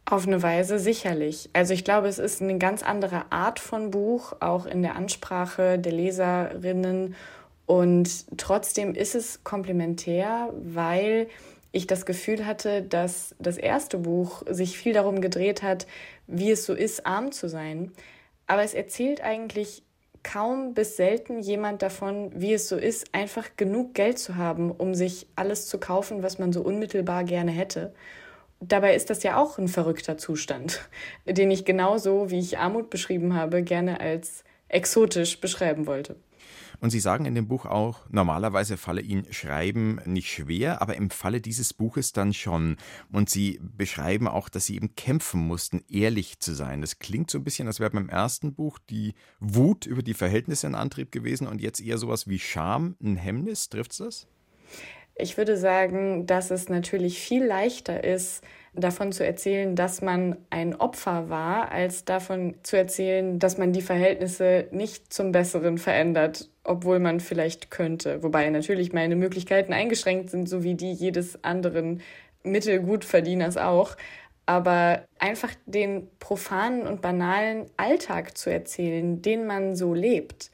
Auf 0.07 0.27
eine 0.27 0.43
Weise 0.43 0.77
sicherlich. 0.77 1.49
Also 1.53 1.73
ich 1.73 1.83
glaube, 1.83 2.07
es 2.07 2.19
ist 2.19 2.41
eine 2.41 2.59
ganz 2.59 2.83
andere 2.83 3.31
Art 3.31 3.59
von 3.59 3.89
Buch, 3.89 4.33
auch 4.39 4.67
in 4.67 4.83
der 4.83 4.95
Ansprache 4.95 5.79
der 5.79 5.93
Leserinnen. 5.93 7.15
Und 7.65 8.37
trotzdem 8.37 8.93
ist 8.93 9.15
es 9.15 9.43
komplementär, 9.43 10.53
weil 10.61 11.27
ich 11.71 11.87
das 11.87 12.05
Gefühl 12.05 12.45
hatte, 12.45 12.83
dass 12.83 13.35
das 13.39 13.57
erste 13.57 13.97
Buch 13.97 14.43
sich 14.47 14.77
viel 14.77 14.93
darum 14.93 15.21
gedreht 15.21 15.63
hat, 15.63 15.87
wie 16.27 16.51
es 16.51 16.65
so 16.65 16.73
ist, 16.73 17.05
arm 17.05 17.31
zu 17.31 17.49
sein. 17.49 17.91
Aber 18.47 18.63
es 18.63 18.75
erzählt 18.75 19.21
eigentlich 19.21 19.83
kaum 20.25 20.73
bis 20.73 20.97
selten 20.97 21.39
jemand 21.39 21.83
davon, 21.83 22.31
wie 22.33 22.53
es 22.53 22.67
so 22.67 22.75
ist, 22.75 23.13
einfach 23.13 23.47
genug 23.57 23.93
Geld 23.93 24.17
zu 24.17 24.35
haben, 24.35 24.71
um 24.71 24.95
sich 24.95 25.27
alles 25.35 25.67
zu 25.67 25.77
kaufen, 25.77 26.23
was 26.23 26.39
man 26.39 26.51
so 26.51 26.61
unmittelbar 26.61 27.23
gerne 27.23 27.51
hätte. 27.51 27.93
Dabei 28.59 28.95
ist 28.95 29.11
das 29.11 29.21
ja 29.21 29.37
auch 29.37 29.59
ein 29.59 29.67
verrückter 29.67 30.17
Zustand, 30.17 30.89
den 31.25 31.51
ich 31.51 31.63
genauso, 31.63 32.31
wie 32.31 32.39
ich 32.39 32.57
Armut 32.57 32.89
beschrieben 32.89 33.35
habe, 33.35 33.61
gerne 33.61 34.01
als 34.01 34.43
exotisch 34.67 35.39
beschreiben 35.39 35.85
wollte. 35.85 36.15
Und 36.79 36.89
Sie 36.89 36.99
sagen 36.99 37.25
in 37.25 37.35
dem 37.35 37.47
Buch 37.47 37.65
auch, 37.65 38.01
normalerweise 38.09 38.77
falle 38.77 39.01
Ihnen 39.01 39.31
Schreiben 39.31 39.99
nicht 40.05 40.31
schwer, 40.31 40.81
aber 40.81 40.95
im 40.95 41.09
Falle 41.09 41.41
dieses 41.41 41.73
Buches 41.73 42.11
dann 42.11 42.33
schon. 42.33 42.77
Und 43.11 43.29
Sie 43.29 43.59
beschreiben 43.61 44.27
auch, 44.27 44.49
dass 44.49 44.65
Sie 44.65 44.75
eben 44.75 44.95
kämpfen 44.95 45.41
mussten, 45.41 45.83
ehrlich 45.89 46.39
zu 46.39 46.53
sein. 46.53 46.81
Das 46.81 46.99
klingt 46.99 47.31
so 47.31 47.37
ein 47.37 47.43
bisschen, 47.43 47.67
als 47.67 47.79
wäre 47.79 47.91
beim 47.91 48.09
ersten 48.09 48.53
Buch 48.53 48.79
die 48.89 49.13
Wut 49.39 49.85
über 49.85 50.03
die 50.03 50.13
Verhältnisse 50.13 50.67
ein 50.67 50.75
Antrieb 50.75 51.11
gewesen 51.11 51.47
und 51.47 51.61
jetzt 51.61 51.81
eher 51.81 51.97
sowas 51.97 52.27
wie 52.27 52.39
Scham, 52.39 52.95
ein 53.01 53.17
Hemmnis. 53.17 53.69
Trifft 53.69 53.91
es 53.91 53.97
das? 53.97 54.27
Ich 55.17 55.37
würde 55.37 55.55
sagen, 55.55 56.25
dass 56.25 56.51
es 56.51 56.67
natürlich 56.67 57.19
viel 57.19 57.45
leichter 57.45 58.03
ist, 58.03 58.43
davon 58.73 59.13
zu 59.13 59.25
erzählen, 59.25 59.73
dass 59.75 60.01
man 60.01 60.35
ein 60.49 60.75
Opfer 60.75 61.29
war, 61.29 61.71
als 61.71 62.03
davon 62.03 62.55
zu 62.63 62.75
erzählen, 62.75 63.39
dass 63.39 63.57
man 63.57 63.71
die 63.71 63.81
Verhältnisse 63.81 64.67
nicht 64.71 65.13
zum 65.13 65.31
Besseren 65.31 65.77
verändert, 65.77 66.49
obwohl 66.65 66.99
man 66.99 67.21
vielleicht 67.21 67.71
könnte. 67.71 68.21
Wobei 68.23 68.49
natürlich 68.49 68.91
meine 68.91 69.15
Möglichkeiten 69.15 69.71
eingeschränkt 69.71 70.29
sind, 70.29 70.49
so 70.49 70.63
wie 70.63 70.75
die 70.75 70.91
jedes 70.91 71.41
anderen 71.45 72.01
Mittelgutverdieners 72.43 73.55
auch. 73.55 73.95
Aber 74.45 75.05
einfach 75.17 75.51
den 75.65 76.09
profanen 76.19 76.85
und 76.85 77.01
banalen 77.01 77.67
Alltag 77.77 78.37
zu 78.37 78.51
erzählen, 78.51 79.21
den 79.21 79.47
man 79.47 79.75
so 79.75 79.93
lebt, 79.93 80.51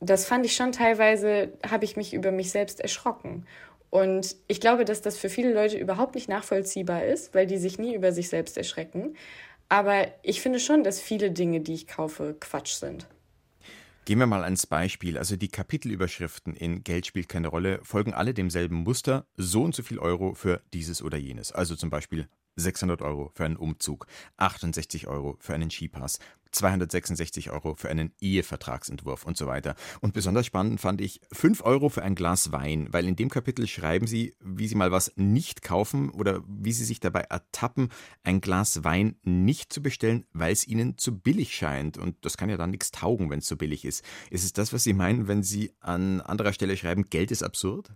das 0.00 0.24
fand 0.24 0.46
ich 0.46 0.56
schon 0.56 0.72
teilweise, 0.72 1.52
habe 1.68 1.84
ich 1.84 1.96
mich 1.96 2.14
über 2.14 2.32
mich 2.32 2.50
selbst 2.50 2.80
erschrocken. 2.80 3.46
Und 3.90 4.36
ich 4.46 4.60
glaube, 4.60 4.84
dass 4.84 5.02
das 5.02 5.18
für 5.18 5.28
viele 5.28 5.52
Leute 5.52 5.76
überhaupt 5.76 6.14
nicht 6.14 6.28
nachvollziehbar 6.28 7.04
ist, 7.04 7.34
weil 7.34 7.46
die 7.46 7.58
sich 7.58 7.78
nie 7.78 7.94
über 7.94 8.12
sich 8.12 8.28
selbst 8.28 8.56
erschrecken. 8.56 9.16
Aber 9.68 10.06
ich 10.22 10.40
finde 10.40 10.60
schon, 10.60 10.84
dass 10.84 11.00
viele 11.00 11.30
Dinge, 11.30 11.60
die 11.60 11.74
ich 11.74 11.86
kaufe, 11.86 12.36
Quatsch 12.38 12.74
sind. 12.74 13.06
Gehen 14.04 14.18
wir 14.18 14.26
mal 14.26 14.44
ans 14.44 14.66
Beispiel. 14.66 15.18
Also 15.18 15.36
die 15.36 15.48
Kapitelüberschriften 15.48 16.54
in 16.54 16.82
Geld 16.82 17.06
spielt 17.06 17.28
keine 17.28 17.48
Rolle 17.48 17.80
folgen 17.82 18.14
alle 18.14 18.32
demselben 18.34 18.76
Muster. 18.76 19.26
So 19.36 19.62
und 19.62 19.74
so 19.74 19.82
viel 19.82 19.98
Euro 19.98 20.34
für 20.34 20.62
dieses 20.72 21.02
oder 21.02 21.18
jenes. 21.18 21.52
Also 21.52 21.76
zum 21.76 21.90
Beispiel 21.90 22.26
600 22.56 23.02
Euro 23.02 23.30
für 23.34 23.44
einen 23.44 23.56
Umzug, 23.56 24.06
68 24.36 25.06
Euro 25.06 25.36
für 25.40 25.54
einen 25.54 25.70
Skipass, 25.70 26.18
266 26.52 27.50
Euro 27.50 27.74
für 27.74 27.88
einen 27.88 28.12
Ehevertragsentwurf 28.20 29.24
und 29.24 29.36
so 29.36 29.46
weiter. 29.46 29.74
Und 30.00 30.14
besonders 30.14 30.46
spannend 30.46 30.80
fand 30.80 31.00
ich 31.00 31.20
5 31.32 31.62
Euro 31.64 31.88
für 31.88 32.02
ein 32.02 32.14
Glas 32.14 32.52
Wein, 32.52 32.88
weil 32.90 33.06
in 33.06 33.16
dem 33.16 33.30
Kapitel 33.30 33.66
schreiben 33.66 34.06
sie, 34.06 34.34
wie 34.40 34.68
sie 34.68 34.74
mal 34.74 34.92
was 34.92 35.12
nicht 35.16 35.62
kaufen 35.62 36.10
oder 36.10 36.42
wie 36.46 36.72
sie 36.72 36.84
sich 36.84 37.00
dabei 37.00 37.22
ertappen, 37.22 37.90
ein 38.22 38.40
Glas 38.40 38.84
Wein 38.84 39.16
nicht 39.22 39.72
zu 39.72 39.82
bestellen, 39.82 40.26
weil 40.32 40.52
es 40.52 40.66
ihnen 40.66 40.98
zu 40.98 41.18
billig 41.18 41.54
scheint. 41.54 41.98
Und 41.98 42.16
das 42.24 42.36
kann 42.36 42.50
ja 42.50 42.56
dann 42.56 42.70
nichts 42.70 42.90
taugen, 42.90 43.30
wenn 43.30 43.40
es 43.40 43.46
so 43.46 43.56
billig 43.56 43.84
ist. 43.84 44.04
Ist 44.30 44.44
es 44.44 44.52
das, 44.52 44.72
was 44.72 44.84
Sie 44.84 44.92
meinen, 44.92 45.28
wenn 45.28 45.42
Sie 45.42 45.72
an 45.80 46.20
anderer 46.20 46.52
Stelle 46.52 46.76
schreiben, 46.76 47.10
Geld 47.10 47.30
ist 47.30 47.42
absurd? 47.42 47.90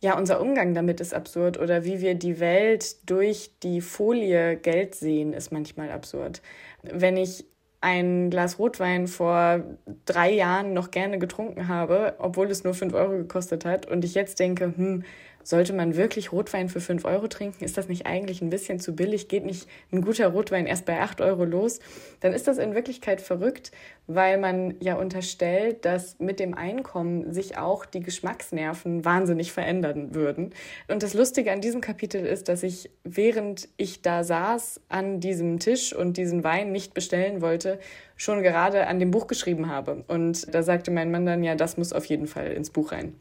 Ja, 0.00 0.16
unser 0.16 0.40
Umgang 0.40 0.74
damit 0.74 1.00
ist 1.00 1.14
absurd 1.14 1.58
oder 1.58 1.84
wie 1.84 2.00
wir 2.00 2.14
die 2.14 2.38
Welt 2.40 3.08
durch 3.10 3.52
die 3.62 3.80
Folie 3.80 4.56
Geld 4.56 4.94
sehen, 4.94 5.32
ist 5.32 5.50
manchmal 5.50 5.90
absurd. 5.90 6.40
Wenn 6.82 7.16
ich 7.16 7.46
ein 7.80 8.30
Glas 8.30 8.58
Rotwein 8.58 9.06
vor 9.06 9.62
drei 10.04 10.32
Jahren 10.32 10.72
noch 10.72 10.90
gerne 10.90 11.18
getrunken 11.18 11.68
habe, 11.68 12.16
obwohl 12.18 12.50
es 12.50 12.64
nur 12.64 12.74
fünf 12.74 12.94
Euro 12.94 13.10
gekostet 13.12 13.64
hat 13.64 13.86
und 13.86 14.04
ich 14.04 14.14
jetzt 14.14 14.40
denke, 14.40 14.72
hm, 14.76 15.04
sollte 15.42 15.72
man 15.72 15.96
wirklich 15.96 16.32
Rotwein 16.32 16.68
für 16.68 16.80
5 16.80 17.04
Euro 17.04 17.26
trinken? 17.28 17.64
Ist 17.64 17.78
das 17.78 17.88
nicht 17.88 18.06
eigentlich 18.06 18.42
ein 18.42 18.50
bisschen 18.50 18.80
zu 18.80 18.94
billig? 18.94 19.28
Geht 19.28 19.46
nicht 19.46 19.68
ein 19.92 20.02
guter 20.02 20.28
Rotwein 20.28 20.66
erst 20.66 20.84
bei 20.84 21.00
8 21.00 21.20
Euro 21.20 21.44
los? 21.44 21.80
Dann 22.20 22.32
ist 22.32 22.46
das 22.46 22.58
in 22.58 22.74
Wirklichkeit 22.74 23.20
verrückt, 23.20 23.72
weil 24.06 24.38
man 24.38 24.74
ja 24.80 24.96
unterstellt, 24.96 25.84
dass 25.84 26.18
mit 26.18 26.40
dem 26.40 26.54
Einkommen 26.54 27.32
sich 27.32 27.56
auch 27.56 27.86
die 27.86 28.00
Geschmacksnerven 28.00 29.04
wahnsinnig 29.04 29.52
verändern 29.52 30.14
würden. 30.14 30.54
Und 30.88 31.02
das 31.02 31.14
Lustige 31.14 31.52
an 31.52 31.60
diesem 31.60 31.80
Kapitel 31.80 32.26
ist, 32.26 32.48
dass 32.48 32.62
ich, 32.62 32.90
während 33.04 33.68
ich 33.76 34.02
da 34.02 34.24
saß 34.24 34.80
an 34.88 35.20
diesem 35.20 35.58
Tisch 35.58 35.94
und 35.94 36.16
diesen 36.16 36.44
Wein 36.44 36.72
nicht 36.72 36.94
bestellen 36.94 37.40
wollte, 37.40 37.78
schon 38.16 38.42
gerade 38.42 38.86
an 38.86 38.98
dem 38.98 39.10
Buch 39.10 39.26
geschrieben 39.26 39.70
habe. 39.70 40.04
Und 40.08 40.52
da 40.54 40.62
sagte 40.62 40.90
mein 40.90 41.10
Mann 41.10 41.24
dann, 41.24 41.44
ja, 41.44 41.54
das 41.54 41.76
muss 41.76 41.92
auf 41.92 42.04
jeden 42.06 42.26
Fall 42.26 42.52
ins 42.52 42.70
Buch 42.70 42.92
rein. 42.92 43.14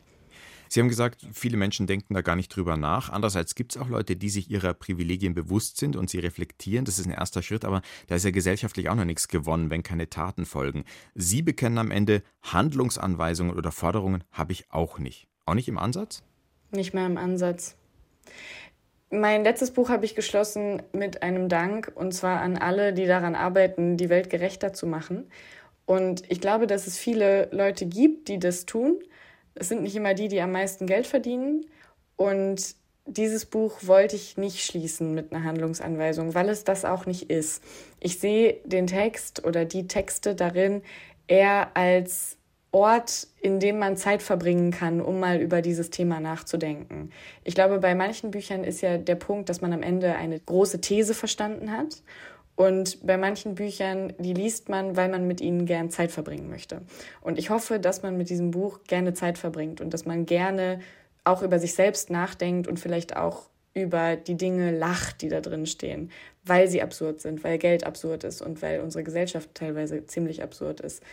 Sie 0.69 0.79
haben 0.79 0.89
gesagt, 0.89 1.25
viele 1.33 1.57
Menschen 1.57 1.87
denken 1.87 2.13
da 2.13 2.21
gar 2.21 2.35
nicht 2.35 2.49
drüber 2.49 2.77
nach. 2.77 3.09
Andererseits 3.09 3.55
gibt 3.55 3.75
es 3.75 3.81
auch 3.81 3.89
Leute, 3.89 4.15
die 4.15 4.29
sich 4.29 4.49
ihrer 4.49 4.73
Privilegien 4.73 5.33
bewusst 5.33 5.77
sind 5.77 5.95
und 5.95 6.09
sie 6.09 6.19
reflektieren. 6.19 6.85
Das 6.85 6.99
ist 6.99 7.05
ein 7.05 7.11
erster 7.11 7.41
Schritt, 7.41 7.65
aber 7.65 7.81
da 8.07 8.15
ist 8.15 8.25
ja 8.25 8.31
gesellschaftlich 8.31 8.89
auch 8.89 8.95
noch 8.95 9.05
nichts 9.05 9.27
gewonnen, 9.27 9.69
wenn 9.69 9.83
keine 9.83 10.09
Taten 10.09 10.45
folgen. 10.45 10.85
Sie 11.15 11.41
bekennen 11.41 11.77
am 11.77 11.91
Ende, 11.91 12.23
Handlungsanweisungen 12.43 13.55
oder 13.55 13.71
Forderungen 13.71 14.23
habe 14.31 14.53
ich 14.53 14.65
auch 14.69 14.99
nicht. 14.99 15.27
Auch 15.45 15.53
nicht 15.53 15.67
im 15.67 15.77
Ansatz? 15.77 16.23
Nicht 16.71 16.93
mehr 16.93 17.05
im 17.05 17.17
Ansatz. 17.17 17.75
Mein 19.09 19.45
letztes 19.45 19.71
Buch 19.71 19.89
habe 19.89 20.03
ich 20.03 20.15
geschlossen 20.15 20.81
mit 20.91 21.23
einem 21.23 21.47
Dank 21.47 21.93
und 21.95 22.13
zwar 22.13 22.41
an 22.41 22.57
alle, 22.57 22.93
die 22.93 23.05
daran 23.05 23.35
arbeiten, 23.35 23.95
die 23.95 24.09
Welt 24.09 24.29
gerechter 24.29 24.73
zu 24.73 24.85
machen. 24.85 25.31
Und 25.85 26.29
ich 26.29 26.41
glaube, 26.41 26.67
dass 26.67 26.87
es 26.87 26.97
viele 26.97 27.47
Leute 27.53 27.85
gibt, 27.85 28.27
die 28.27 28.39
das 28.39 28.65
tun 28.65 28.99
es 29.59 29.69
sind 29.69 29.83
nicht 29.83 29.95
immer 29.95 30.13
die, 30.13 30.27
die 30.27 30.41
am 30.41 30.51
meisten 30.51 30.87
Geld 30.87 31.07
verdienen. 31.07 31.65
Und 32.15 32.75
dieses 33.05 33.45
Buch 33.45 33.77
wollte 33.83 34.15
ich 34.15 34.37
nicht 34.37 34.63
schließen 34.63 35.13
mit 35.13 35.31
einer 35.31 35.43
Handlungsanweisung, 35.43 36.35
weil 36.35 36.49
es 36.49 36.63
das 36.63 36.85
auch 36.85 37.05
nicht 37.05 37.29
ist. 37.29 37.63
Ich 37.99 38.19
sehe 38.19 38.57
den 38.65 38.87
Text 38.87 39.45
oder 39.45 39.65
die 39.65 39.87
Texte 39.87 40.35
darin 40.35 40.81
eher 41.27 41.75
als 41.75 42.37
Ort, 42.71 43.27
in 43.41 43.59
dem 43.59 43.79
man 43.79 43.95
Zeit 43.95 44.21
verbringen 44.21 44.71
kann, 44.71 44.99
um 44.99 45.19
mal 45.19 45.39
über 45.39 45.61
dieses 45.61 45.89
Thema 45.89 46.19
nachzudenken. 46.19 47.11
Ich 47.45 47.55
glaube, 47.55 47.79
bei 47.79 47.95
manchen 47.95 48.29
Büchern 48.31 48.63
ist 48.63 48.81
ja 48.81 48.97
der 48.97 49.15
Punkt, 49.15 49.47
dass 49.49 49.61
man 49.61 49.71
am 49.71 49.83
Ende 49.83 50.15
eine 50.15 50.39
große 50.39 50.81
These 50.81 51.13
verstanden 51.13 51.71
hat 51.71 52.01
und 52.57 53.05
bei 53.05 53.17
manchen 53.17 53.53
Büchern, 53.53 54.13
die 54.17 54.33
liest 54.33 54.67
man, 54.67 54.97
weil 54.97 55.09
man 55.09 55.27
mit 55.27 55.41
ihnen 55.41 55.67
gern 55.67 55.91
Zeit 55.91 56.11
verbringen 56.11 56.49
möchte. 56.49 56.81
Und 57.21 57.37
ich 57.37 57.51
hoffe, 57.51 57.79
dass 57.79 58.01
man 58.01 58.17
mit 58.17 58.31
diesem 58.31 58.49
Buch 58.49 58.79
gerne 58.87 59.13
Zeit 59.13 59.37
verbringt 59.37 59.79
und 59.79 59.93
dass 59.93 60.05
man 60.05 60.25
gerne 60.25 60.79
auch 61.23 61.43
über 61.43 61.59
sich 61.59 61.75
selbst 61.75 62.09
nachdenkt 62.09 62.67
und 62.67 62.79
vielleicht 62.79 63.15
auch 63.15 63.43
über 63.75 64.15
die 64.15 64.35
Dinge 64.35 64.75
lacht, 64.75 65.21
die 65.21 65.29
da 65.29 65.39
drin 65.39 65.67
stehen, 65.67 66.09
weil 66.43 66.67
sie 66.67 66.81
absurd 66.81 67.21
sind, 67.21 67.43
weil 67.43 67.59
Geld 67.59 67.83
absurd 67.83 68.23
ist 68.23 68.41
und 68.41 68.59
weil 68.63 68.81
unsere 68.81 69.03
Gesellschaft 69.03 69.53
teilweise 69.53 70.07
ziemlich 70.07 70.41
absurd 70.41 70.79
ist. 70.79 71.03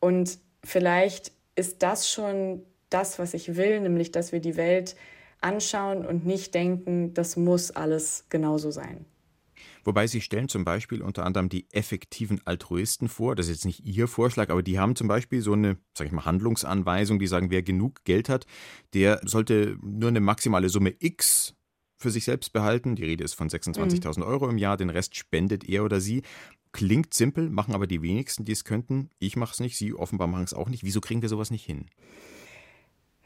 Und 0.00 0.38
vielleicht 0.64 1.32
ist 1.54 1.82
das 1.82 2.10
schon 2.10 2.62
das, 2.88 3.18
was 3.18 3.34
ich 3.34 3.56
will, 3.56 3.80
nämlich 3.80 4.10
dass 4.10 4.32
wir 4.32 4.40
die 4.40 4.56
Welt 4.56 4.96
anschauen 5.42 6.06
und 6.06 6.24
nicht 6.24 6.54
denken, 6.54 7.12
das 7.12 7.36
muss 7.36 7.72
alles 7.72 8.24
genauso 8.30 8.70
sein. 8.70 9.04
Wobei 9.84 10.06
sie 10.06 10.20
stellen 10.20 10.48
zum 10.48 10.64
Beispiel 10.64 11.02
unter 11.02 11.24
anderem 11.24 11.48
die 11.48 11.66
effektiven 11.72 12.40
Altruisten 12.44 13.08
vor. 13.08 13.36
Das 13.36 13.46
ist 13.46 13.52
jetzt 13.52 13.64
nicht 13.64 13.84
ihr 13.84 14.08
Vorschlag, 14.08 14.50
aber 14.50 14.62
die 14.62 14.78
haben 14.78 14.96
zum 14.96 15.08
Beispiel 15.08 15.40
so 15.40 15.52
eine, 15.52 15.76
sag 15.96 16.06
ich 16.06 16.12
mal, 16.12 16.24
Handlungsanweisung, 16.24 17.18
die 17.18 17.26
sagen, 17.26 17.50
wer 17.50 17.62
genug 17.62 18.04
Geld 18.04 18.28
hat, 18.28 18.46
der 18.94 19.20
sollte 19.24 19.78
nur 19.82 20.08
eine 20.08 20.20
maximale 20.20 20.68
Summe 20.68 20.94
X 20.98 21.54
für 21.96 22.10
sich 22.10 22.24
selbst 22.24 22.52
behalten. 22.52 22.96
Die 22.96 23.04
Rede 23.04 23.24
ist 23.24 23.34
von 23.34 23.48
26.000 23.48 24.18
mhm. 24.18 24.24
Euro 24.24 24.48
im 24.48 24.58
Jahr, 24.58 24.76
den 24.76 24.90
Rest 24.90 25.16
spendet 25.16 25.68
er 25.68 25.84
oder 25.84 26.00
sie. 26.00 26.22
Klingt 26.72 27.14
simpel, 27.14 27.50
machen 27.50 27.74
aber 27.74 27.86
die 27.86 28.02
wenigsten, 28.02 28.44
die 28.44 28.52
es 28.52 28.64
könnten. 28.64 29.10
Ich 29.18 29.36
mache 29.36 29.52
es 29.52 29.60
nicht, 29.60 29.76
Sie 29.76 29.94
offenbar 29.94 30.26
machen 30.26 30.44
es 30.44 30.54
auch 30.54 30.68
nicht. 30.68 30.82
Wieso 30.82 31.00
kriegen 31.00 31.22
wir 31.22 31.28
sowas 31.28 31.50
nicht 31.50 31.64
hin? 31.64 31.86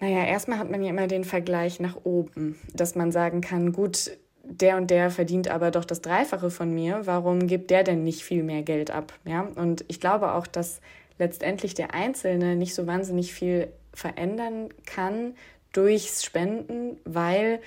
Naja, 0.01 0.25
erstmal 0.25 0.59
hat 0.59 0.71
man 0.71 0.83
ja 0.83 0.91
immer 0.91 1.09
den 1.09 1.25
Vergleich 1.25 1.81
nach 1.81 1.97
oben, 2.05 2.57
dass 2.73 2.95
man 2.95 3.11
sagen 3.11 3.41
kann, 3.41 3.73
gut, 3.73 4.11
der 4.51 4.77
und 4.77 4.91
der 4.91 5.11
verdient 5.11 5.49
aber 5.49 5.71
doch 5.71 5.85
das 5.85 6.01
Dreifache 6.01 6.51
von 6.51 6.73
mir, 6.75 7.03
warum 7.05 7.47
gibt 7.47 7.71
der 7.71 7.85
denn 7.85 8.03
nicht 8.03 8.23
viel 8.23 8.43
mehr 8.43 8.63
Geld 8.63 8.91
ab? 8.91 9.13
Ja? 9.25 9.49
Und 9.57 9.85
ich 9.89 10.01
glaube 10.01 10.33
auch, 10.33 10.47
dass 10.47 10.81
letztendlich 11.19 11.75
der 11.75 11.95
Einzelne 11.95 12.57
nicht 12.57 12.75
so 12.75 12.87
wahnsinnig 12.87 13.35
viel 13.35 13.69
verändern 13.93 14.71
kann 14.87 15.35
durchs 15.73 16.25
Spenden, 16.25 16.99
weil 17.05 17.61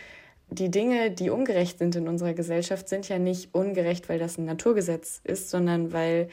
die 0.50 0.72
Dinge, 0.72 1.12
die 1.12 1.30
ungerecht 1.30 1.78
sind 1.78 1.96
in 1.96 2.08
unserer 2.08 2.34
Gesellschaft, 2.34 2.90
sind 2.90 3.08
ja 3.08 3.20
nicht 3.20 3.54
ungerecht, 3.54 4.10
weil 4.10 4.20
das 4.20 4.38
ein 4.38 4.46
Naturgesetz 4.46 5.22
ist, 5.24 5.50
sondern 5.50 5.94
weil 5.94 6.30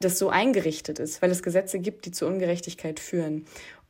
das 0.00 0.18
so 0.18 0.28
eingerichtet 0.28 0.98
ist, 0.98 1.22
weil 1.22 1.30
es 1.30 1.42
Gesetze 1.42 1.78
gibt, 1.78 2.06
die 2.06 2.12
zu 2.12 2.26
Ungerechtigkeit 2.26 3.00
führen. 3.00 3.46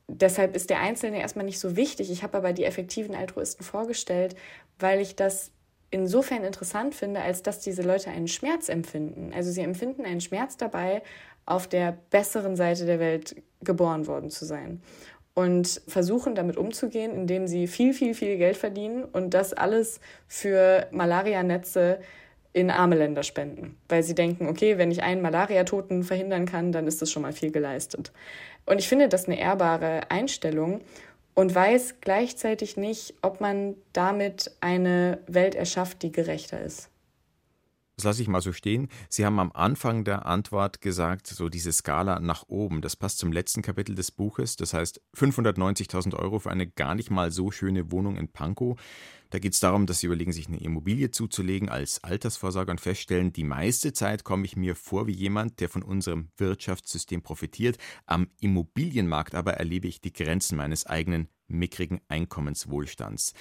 Deshalb 0.09 0.57
ist 0.57 0.71
der 0.71 0.81
Einzelne 0.81 1.21
erstmal 1.21 1.45
nicht 1.45 1.61
so 1.61 1.77
wichtig. 1.77 2.11
Ich 2.11 2.23
habe 2.23 2.37
aber 2.37 2.53
die 2.53 2.65
effektiven 2.65 3.15
Altruisten 3.15 3.65
vorgestellt, 3.65 4.37
weil 4.79 5.01
ich 5.01 5.17
das 5.17 5.53
insofern 5.93 6.43
interessant 6.43 6.95
finde, 6.97 7.21
als 7.21 7.43
dass 7.43 7.61
diese 7.61 7.83
Leute 7.83 8.11
einen 8.11 8.27
Schmerz 8.27 8.69
empfinden. 8.69 9.33
Also 9.33 9.53
sie 9.53 9.61
empfinden 9.61 10.05
einen 10.05 10.21
Schmerz 10.21 10.57
dabei, 10.57 11.03
auf 11.47 11.69
der 11.69 11.97
besseren 12.11 12.57
Seite 12.57 12.87
der 12.87 12.99
Welt 12.99 13.37
geboren 13.63 14.07
worden 14.07 14.31
zu 14.31 14.45
sein. 14.45 14.83
Und 15.35 15.81
versuchen 15.87 16.35
damit 16.35 16.57
umzugehen, 16.57 17.15
indem 17.15 17.47
sie 17.47 17.67
viel, 17.67 17.95
viel, 17.95 18.15
viel 18.15 18.37
Geld 18.37 18.57
verdienen 18.57 19.05
und 19.05 19.33
das 19.33 19.53
alles 19.53 20.01
für 20.27 20.87
Malarianetze 20.91 22.01
in 22.53 22.71
arme 22.71 22.97
Länder 22.97 23.23
spenden. 23.23 23.79
Weil 23.89 24.03
sie 24.03 24.15
denken, 24.15 24.49
okay, 24.49 24.77
wenn 24.77 24.91
ich 24.91 25.03
einen 25.03 25.23
Malariatoten 25.23 26.05
verhindern 26.05 26.45
kann, 26.45 26.73
dann 26.73 26.87
ist 26.87 27.01
das 27.01 27.11
schon 27.11 27.23
mal 27.23 27.33
viel 27.33 27.51
geleistet. 27.51 28.13
Und 28.67 28.79
ich 28.79 28.89
finde 28.89 29.09
das 29.09 29.27
eine 29.27 29.39
ehrbare 29.39 30.11
Einstellung 30.11 30.83
und 31.35 31.55
weiß 31.55 31.97
gleichzeitig 32.01 32.77
nicht, 32.77 33.15
ob 33.23 33.41
man 33.41 33.75
damit 33.93 34.51
eine 34.61 35.19
Welt 35.27 35.55
erschafft, 35.55 36.03
die 36.03 36.13
gerechter 36.13 36.61
ist. 36.61 36.92
Das 37.97 38.05
lasse 38.05 38.23
ich 38.23 38.29
mal 38.29 38.41
so 38.41 38.53
stehen. 38.53 38.89
Sie 39.11 39.27
haben 39.27 39.39
am 39.39 39.53
Anfang 39.53 40.05
der 40.05 40.25
Antwort 40.25 40.81
gesagt, 40.81 41.27
so 41.27 41.49
diese 41.49 41.73
Skala 41.73 42.21
nach 42.21 42.45
oben, 42.49 42.81
das 42.81 42.97
passt 42.97 43.19
zum 43.19 43.33
letzten 43.33 43.61
Kapitel 43.61 43.95
des 43.95 44.11
Buches. 44.11 44.57
Das 44.57 44.73
heißt 44.73 45.03
590.000 45.15 46.15
Euro 46.15 46.39
für 46.39 46.51
eine 46.51 46.67
gar 46.67 46.95
nicht 46.95 47.11
mal 47.11 47.31
so 47.31 47.51
schöne 47.51 47.93
Wohnung 47.93 48.17
in 48.17 48.29
Pankow. 48.29 48.81
Da 49.29 49.39
geht 49.39 49.53
es 49.53 49.61
darum, 49.61 49.87
dass 49.87 50.01
Sie 50.01 50.07
überlegen, 50.07 50.33
sich 50.33 50.49
eine 50.49 50.61
Immobilie 50.61 51.11
zuzulegen 51.11 51.69
als 51.69 52.03
Altersvorsorge 52.05 52.71
und 52.71 52.81
feststellen, 52.81 53.33
die 53.33 53.45
meiste 53.45 53.93
Zeit 53.93 54.25
komme 54.25 54.45
ich 54.45 54.57
mir 54.57 54.75
vor 54.75 55.07
wie 55.07 55.13
jemand, 55.13 55.61
der 55.61 55.69
von 55.69 55.83
unserem 55.83 56.29
Wirtschaftssystem 56.37 57.23
profitiert. 57.23 57.79
Am 58.05 58.29
Immobilienmarkt 58.41 59.35
aber 59.35 59.55
erlebe 59.55 59.89
ich 59.89 60.01
die 60.01 60.13
Grenzen 60.13 60.57
meines 60.57 60.87
eigenen 60.87 61.29
mickrigen 61.47 62.01
Einkommenswohlstands. 62.09 63.33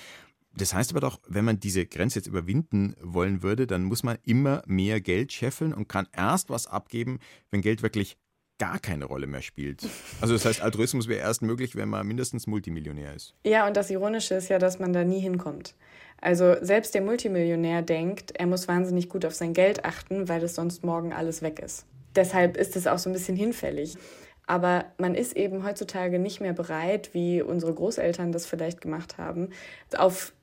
Das 0.56 0.74
heißt 0.74 0.92
aber 0.92 1.00
doch, 1.00 1.20
wenn 1.28 1.46
man 1.46 1.60
diese 1.60 1.86
Grenze 1.86 2.20
jetzt 2.20 2.28
überwinden 2.28 2.96
wollen 3.02 3.42
würde, 3.42 3.68
dann 3.68 3.84
muss 3.84 4.04
man 4.04 4.18
immer 4.24 4.64
mehr 4.66 5.00
Geld 5.00 5.32
scheffeln 5.32 5.74
und 5.74 5.88
kann 5.88 6.08
erst 6.12 6.50
was 6.50 6.68
abgeben, 6.68 7.20
wenn 7.52 7.62
Geld 7.62 7.84
wirklich 7.84 8.18
gar 8.60 8.78
keine 8.78 9.06
Rolle 9.06 9.26
mehr 9.26 9.42
spielt. 9.42 9.82
Also 10.20 10.36
das 10.36 10.46
heißt, 10.46 10.62
Altruismus 10.62 11.08
wäre 11.08 11.22
erst 11.22 11.42
möglich, 11.42 11.76
wenn 11.76 11.90
man 11.90 12.06
mindestens 12.06 12.46
Multimillionär 12.46 13.16
ist. 13.16 13.34
Ja, 13.44 13.66
und 13.66 13.76
das 13.76 13.90
Ironische 13.90 14.36
ist 14.36 14.50
ja, 14.50 14.60
dass 14.60 14.78
man 14.78 14.94
da 14.94 15.04
nie 15.04 15.20
hinkommt. 15.20 15.74
Also 16.22 16.56
selbst 16.62 16.94
der 16.94 17.02
Multimillionär 17.02 17.82
denkt, 17.82 18.34
er 18.36 18.46
muss 18.46 18.68
wahnsinnig 18.68 19.10
gut 19.10 19.26
auf 19.26 19.34
sein 19.34 19.54
Geld 19.54 19.84
achten, 19.84 20.30
weil 20.30 20.44
es 20.44 20.54
sonst 20.54 20.84
morgen 20.84 21.12
alles 21.12 21.42
weg 21.42 21.60
ist. 21.60 21.88
Deshalb 22.16 22.56
ist 22.56 22.76
es 22.76 22.86
auch 22.86 23.00
so 23.00 23.10
ein 23.10 23.14
bisschen 23.14 23.36
hinfällig. 23.36 23.98
Aber 24.46 24.86
man 24.98 25.16
ist 25.16 25.36
eben 25.36 25.64
heutzutage 25.64 26.20
nicht 26.20 26.42
mehr 26.42 26.54
bereit, 26.54 27.14
wie 27.14 27.42
unsere 27.42 27.74
Großeltern 27.74 28.32
das 28.32 28.46
vielleicht 28.46 28.82
gemacht 28.82 29.18
haben, 29.18 29.50
auf 29.98 30.34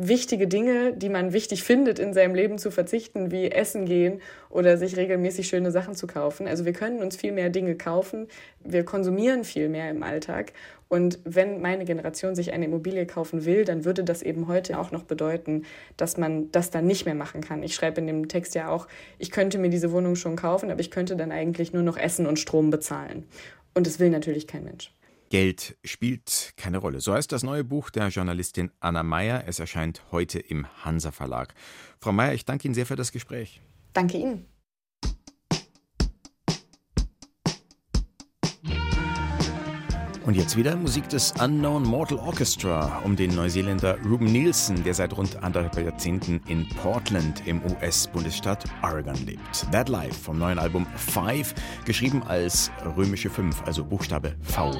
wichtige 0.00 0.46
Dinge, 0.46 0.92
die 0.92 1.08
man 1.08 1.32
wichtig 1.32 1.64
findet 1.64 1.98
in 1.98 2.14
seinem 2.14 2.34
Leben 2.34 2.58
zu 2.58 2.70
verzichten, 2.70 3.32
wie 3.32 3.50
essen 3.50 3.84
gehen 3.84 4.20
oder 4.48 4.78
sich 4.78 4.96
regelmäßig 4.96 5.48
schöne 5.48 5.72
Sachen 5.72 5.96
zu 5.96 6.06
kaufen. 6.06 6.46
Also 6.46 6.64
wir 6.64 6.72
können 6.72 7.02
uns 7.02 7.16
viel 7.16 7.32
mehr 7.32 7.50
Dinge 7.50 7.74
kaufen, 7.74 8.28
wir 8.64 8.84
konsumieren 8.84 9.42
viel 9.42 9.68
mehr 9.68 9.90
im 9.90 10.04
Alltag. 10.04 10.52
Und 10.86 11.18
wenn 11.24 11.60
meine 11.60 11.84
Generation 11.84 12.36
sich 12.36 12.52
eine 12.52 12.66
Immobilie 12.66 13.06
kaufen 13.06 13.44
will, 13.44 13.64
dann 13.64 13.84
würde 13.84 14.04
das 14.04 14.22
eben 14.22 14.46
heute 14.46 14.78
auch 14.78 14.92
noch 14.92 15.02
bedeuten, 15.02 15.64
dass 15.96 16.16
man 16.16 16.50
das 16.52 16.70
dann 16.70 16.86
nicht 16.86 17.04
mehr 17.04 17.16
machen 17.16 17.40
kann. 17.40 17.64
Ich 17.64 17.74
schreibe 17.74 18.00
in 18.00 18.06
dem 18.06 18.28
Text 18.28 18.54
ja 18.54 18.68
auch, 18.68 18.86
ich 19.18 19.32
könnte 19.32 19.58
mir 19.58 19.68
diese 19.68 19.90
Wohnung 19.90 20.14
schon 20.14 20.36
kaufen, 20.36 20.70
aber 20.70 20.80
ich 20.80 20.92
könnte 20.92 21.16
dann 21.16 21.32
eigentlich 21.32 21.72
nur 21.72 21.82
noch 21.82 21.96
Essen 21.96 22.26
und 22.26 22.38
Strom 22.38 22.70
bezahlen. 22.70 23.24
Und 23.74 23.86
das 23.86 23.98
will 23.98 24.10
natürlich 24.10 24.46
kein 24.46 24.64
Mensch. 24.64 24.92
Geld 25.30 25.76
spielt 25.84 26.54
keine 26.56 26.78
Rolle. 26.78 27.00
So 27.00 27.12
heißt 27.12 27.30
das 27.32 27.42
neue 27.42 27.64
Buch 27.64 27.90
der 27.90 28.08
Journalistin 28.08 28.70
Anna 28.80 29.02
Meyer. 29.02 29.44
Es 29.46 29.58
erscheint 29.58 30.02
heute 30.10 30.38
im 30.38 30.66
Hansa 30.84 31.10
Verlag. 31.10 31.54
Frau 32.00 32.12
Meyer, 32.12 32.34
ich 32.34 32.44
danke 32.44 32.66
Ihnen 32.66 32.74
sehr 32.74 32.86
für 32.86 32.96
das 32.96 33.12
Gespräch. 33.12 33.60
Danke 33.92 34.18
Ihnen. 34.18 34.46
Und 40.28 40.34
jetzt 40.34 40.58
wieder 40.58 40.76
Musik 40.76 41.08
des 41.08 41.32
Unknown 41.42 41.84
Mortal 41.84 42.18
Orchestra 42.18 43.00
um 43.02 43.16
den 43.16 43.34
Neuseeländer 43.34 43.96
Ruben 44.04 44.26
Nielsen, 44.26 44.84
der 44.84 44.92
seit 44.92 45.16
rund 45.16 45.42
anderthalb 45.42 45.86
Jahrzehnten 45.86 46.42
in 46.48 46.68
Portland 46.82 47.46
im 47.46 47.62
US-Bundesstaat 47.64 48.66
Oregon 48.82 49.16
lebt. 49.24 49.66
That 49.72 49.88
Life 49.88 50.12
vom 50.12 50.38
neuen 50.38 50.58
Album 50.58 50.86
Five, 50.96 51.54
geschrieben 51.86 52.22
als 52.22 52.70
römische 52.94 53.30
Fünf, 53.30 53.62
also 53.64 53.82
Buchstabe 53.82 54.34
V. 54.42 54.76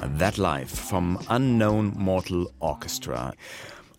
That 0.00 0.36
Life 0.36 0.76
vom 0.76 1.18
Unknown 1.28 1.92
Mortal 1.96 2.46
Orchestra. 2.60 3.32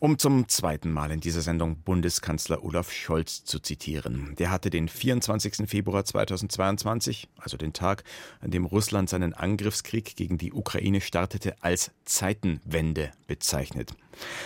Um 0.02 0.18
zum 0.18 0.48
zweiten 0.48 0.94
Mal 0.94 1.12
in 1.12 1.20
dieser 1.20 1.42
Sendung 1.42 1.82
Bundeskanzler 1.82 2.64
Olaf 2.64 2.90
Scholz 2.90 3.44
zu 3.44 3.60
zitieren. 3.60 4.34
Der 4.40 4.50
hatte 4.50 4.70
den 4.70 4.88
24. 4.88 5.70
Februar 5.70 6.06
2022, 6.06 7.28
also 7.36 7.58
den 7.58 7.74
Tag, 7.74 8.06
an 8.40 8.50
dem 8.50 8.64
Russland 8.64 9.10
seinen 9.10 9.34
Angriffskrieg 9.34 10.16
gegen 10.16 10.38
die 10.38 10.54
Ukraine 10.54 11.02
startete, 11.02 11.62
als 11.62 11.92
Zeitenwende 12.06 13.12
bezeichnet. 13.28 13.92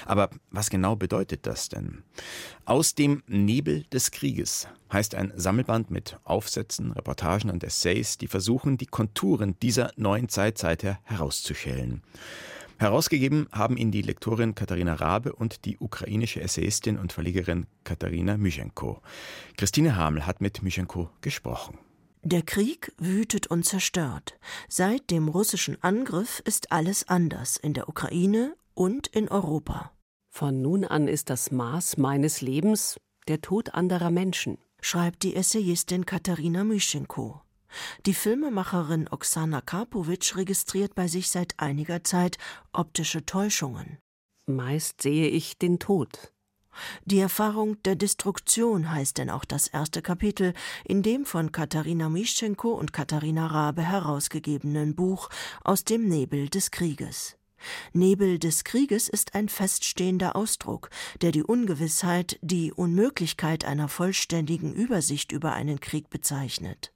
Aber 0.07 0.31
was 0.49 0.71
genau 0.71 0.95
bedeutet 0.95 1.45
das 1.45 1.69
denn? 1.69 2.01
Aus 2.65 2.95
dem 2.95 3.21
Nebel 3.27 3.83
des 3.93 4.09
Krieges 4.09 4.67
heißt 4.91 5.13
ein 5.13 5.33
Sammelband 5.35 5.91
mit 5.91 6.17
Aufsätzen, 6.23 6.93
Reportagen 6.93 7.51
und 7.51 7.63
Essays, 7.63 8.17
die 8.17 8.27
versuchen, 8.27 8.77
die 8.77 8.87
Konturen 8.87 9.55
dieser 9.61 9.91
neuen 9.97 10.29
Zeit 10.29 10.57
seither 10.57 10.99
herauszuschälen. 11.03 12.01
Herausgegeben 12.83 13.47
haben 13.51 13.77
ihn 13.77 13.91
die 13.91 14.01
Lektorin 14.01 14.55
Katharina 14.55 14.93
Rabe 14.93 15.33
und 15.33 15.65
die 15.65 15.77
ukrainische 15.79 16.41
Essayistin 16.41 16.99
und 16.99 17.13
Verlegerin 17.13 17.65
Katharina 17.83 18.37
Myschenko. 18.37 19.01
Christine 19.57 19.95
Hamel 19.95 20.25
hat 20.25 20.41
mit 20.41 20.61
Myschenko 20.61 21.09
gesprochen. 21.21 21.79
Der 22.21 22.41
Krieg 22.41 22.93
wütet 22.97 23.47
und 23.47 23.65
zerstört. 23.65 24.37
Seit 24.69 25.09
dem 25.11 25.27
russischen 25.27 25.81
Angriff 25.83 26.41
ist 26.45 26.71
alles 26.71 27.07
anders 27.07 27.57
in 27.57 27.73
der 27.73 27.89
Ukraine 27.89 28.55
und 28.73 29.07
in 29.07 29.27
Europa. 29.29 29.91
Von 30.29 30.61
nun 30.61 30.85
an 30.85 31.07
ist 31.07 31.29
das 31.29 31.51
Maß 31.51 31.97
meines 31.97 32.41
Lebens 32.41 32.97
der 33.27 33.41
Tod 33.41 33.73
anderer 33.73 34.09
Menschen, 34.09 34.57
schreibt 34.81 35.23
die 35.23 35.35
Essayistin 35.35 36.05
Katharina 36.05 36.63
Myschenko. 36.63 37.41
Die 38.05 38.13
Filmemacherin 38.13 39.07
Oksana 39.09 39.61
Karpowitsch 39.61 40.35
registriert 40.35 40.95
bei 40.95 41.07
sich 41.07 41.29
seit 41.29 41.59
einiger 41.59 42.03
Zeit 42.03 42.37
optische 42.71 43.25
Täuschungen. 43.25 43.97
Meist 44.45 45.01
sehe 45.01 45.27
ich 45.27 45.57
den 45.57 45.79
Tod, 45.79 46.33
die 47.05 47.19
Erfahrung 47.19 47.81
der 47.83 47.95
Destruktion 47.95 48.91
heißt 48.91 49.17
denn 49.17 49.29
auch 49.29 49.45
das 49.45 49.67
erste 49.67 50.01
Kapitel 50.01 50.53
in 50.85 51.03
dem 51.03 51.25
von 51.25 51.51
Katharina 51.51 52.09
Mischenko 52.09 52.73
und 52.73 52.93
Katharina 52.93 53.47
Rabe 53.47 53.83
herausgegebenen 53.83 54.95
Buch 54.95 55.29
Aus 55.63 55.83
dem 55.83 56.07
Nebel 56.07 56.49
des 56.49 56.71
Krieges. 56.71 57.37
Nebel 57.93 58.39
des 58.39 58.65
Krieges 58.65 59.07
ist 59.07 59.35
ein 59.35 59.47
feststehender 59.47 60.35
Ausdruck, 60.35 60.89
der 61.21 61.31
die 61.31 61.43
Ungewissheit, 61.43 62.37
die 62.41 62.73
Unmöglichkeit 62.73 63.63
einer 63.63 63.87
vollständigen 63.87 64.73
Übersicht 64.73 65.31
über 65.31 65.53
einen 65.53 65.79
Krieg 65.79 66.09
bezeichnet. 66.09 66.92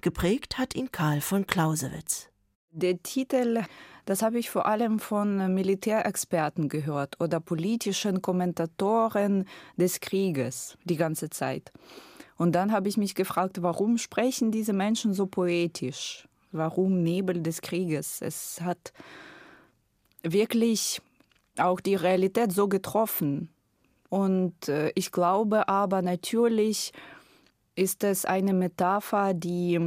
Geprägt 0.00 0.58
hat 0.58 0.74
ihn 0.74 0.90
Karl 0.92 1.20
von 1.20 1.46
Clausewitz. 1.46 2.28
Der 2.70 3.02
Titel 3.02 3.64
das 4.06 4.22
habe 4.22 4.38
ich 4.38 4.50
vor 4.50 4.66
allem 4.66 5.00
von 5.00 5.52
Militärexperten 5.52 6.68
gehört 6.68 7.20
oder 7.20 7.40
politischen 7.40 8.22
Kommentatoren 8.22 9.46
des 9.76 9.98
Krieges 9.98 10.78
die 10.84 10.96
ganze 10.96 11.28
Zeit. 11.28 11.72
Und 12.36 12.52
dann 12.52 12.70
habe 12.70 12.88
ich 12.88 12.96
mich 12.96 13.16
gefragt, 13.16 13.62
warum 13.62 13.98
sprechen 13.98 14.52
diese 14.52 14.72
Menschen 14.72 15.12
so 15.12 15.26
poetisch? 15.26 16.28
Warum 16.52 17.02
Nebel 17.02 17.42
des 17.42 17.62
Krieges? 17.62 18.22
Es 18.22 18.60
hat 18.60 18.92
wirklich 20.22 21.02
auch 21.58 21.80
die 21.80 21.96
Realität 21.96 22.52
so 22.52 22.68
getroffen. 22.68 23.50
Und 24.08 24.68
äh, 24.68 24.92
ich 24.94 25.10
glaube 25.10 25.68
aber 25.68 26.00
natürlich 26.00 26.92
ist 27.76 28.02
es 28.02 28.24
eine 28.24 28.52
Metapher, 28.52 29.34
die 29.34 29.78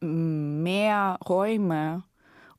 mm, 0.00 0.62
mehr 0.62 1.18
Räume 1.26 2.04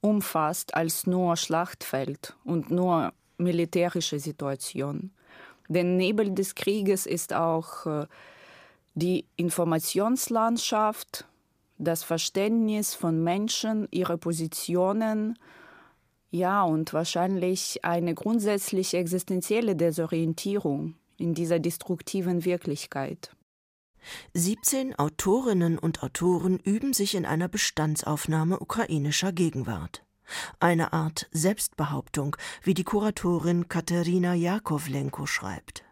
umfasst 0.02 0.74
als 0.74 1.06
nur 1.06 1.36
Schlachtfeld 1.36 2.36
und 2.44 2.72
nur 2.72 3.14
militärische 3.38 4.20
Situation. 4.20 5.12
Denn 5.68 5.98
Nebel 5.98 6.32
des 6.32 6.56
Krieges 6.56 7.06
ist 7.06 7.34
auch 7.34 7.86
äh, 7.86 8.08
die 8.96 9.26
Informationslandschaft, 9.36 11.26
das 11.78 12.04
Verständnis 12.04 12.96
von 12.96 13.24
Menschen, 13.24 13.88
ihre 13.92 14.18
Positionen, 14.18 15.38
ja, 16.32 16.64
und 16.64 16.94
wahrscheinlich 16.94 17.84
eine 17.84 18.14
grundsätzliche 18.14 18.98
existenzielle 18.98 19.76
Desorientierung 19.76 20.96
in 21.18 21.34
dieser 21.34 21.60
destruktiven 21.60 22.46
Wirklichkeit. 22.46 23.32
17 24.34 24.96
Autorinnen 24.96 25.78
und 25.78 26.04
Autoren 26.04 26.60
üben 26.60 26.94
sich 26.94 27.16
in 27.16 27.26
einer 27.26 27.48
Bestandsaufnahme 27.48 28.60
ukrainischer 28.60 29.32
Gegenwart. 29.32 30.04
Eine 30.60 30.94
Art 30.94 31.28
Selbstbehauptung, 31.32 32.36
wie 32.64 32.74
die 32.74 32.84
Kuratorin 32.84 33.68
Katerina 33.68 34.34
Jakowlenko 34.34 35.26
schreibt. 35.26 35.84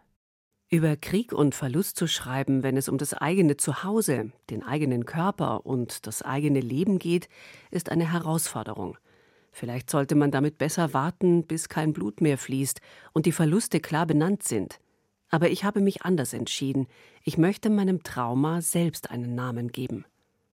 Über 0.70 0.96
Krieg 0.96 1.32
und 1.32 1.54
Verlust 1.54 1.96
zu 1.96 2.06
schreiben, 2.06 2.62
wenn 2.62 2.76
es 2.76 2.90
um 2.90 2.98
das 2.98 3.14
eigene 3.14 3.56
Zuhause, 3.56 4.32
den 4.50 4.62
eigenen 4.62 5.06
Körper 5.06 5.64
und 5.64 6.06
das 6.06 6.20
eigene 6.20 6.60
Leben 6.60 6.98
geht, 6.98 7.28
ist 7.70 7.90
eine 7.90 8.12
Herausforderung. 8.12 8.98
Vielleicht 9.50 9.88
sollte 9.88 10.14
man 10.14 10.30
damit 10.30 10.58
besser 10.58 10.92
warten, 10.92 11.46
bis 11.46 11.70
kein 11.70 11.94
Blut 11.94 12.20
mehr 12.20 12.36
fließt 12.36 12.80
und 13.14 13.24
die 13.24 13.32
Verluste 13.32 13.80
klar 13.80 14.06
benannt 14.06 14.42
sind. 14.42 14.78
Aber 15.30 15.50
ich 15.50 15.64
habe 15.64 15.80
mich 15.80 16.02
anders 16.02 16.32
entschieden. 16.32 16.86
Ich 17.22 17.38
möchte 17.38 17.70
meinem 17.70 18.02
Trauma 18.02 18.62
selbst 18.62 19.10
einen 19.10 19.34
Namen 19.34 19.72
geben. 19.72 20.04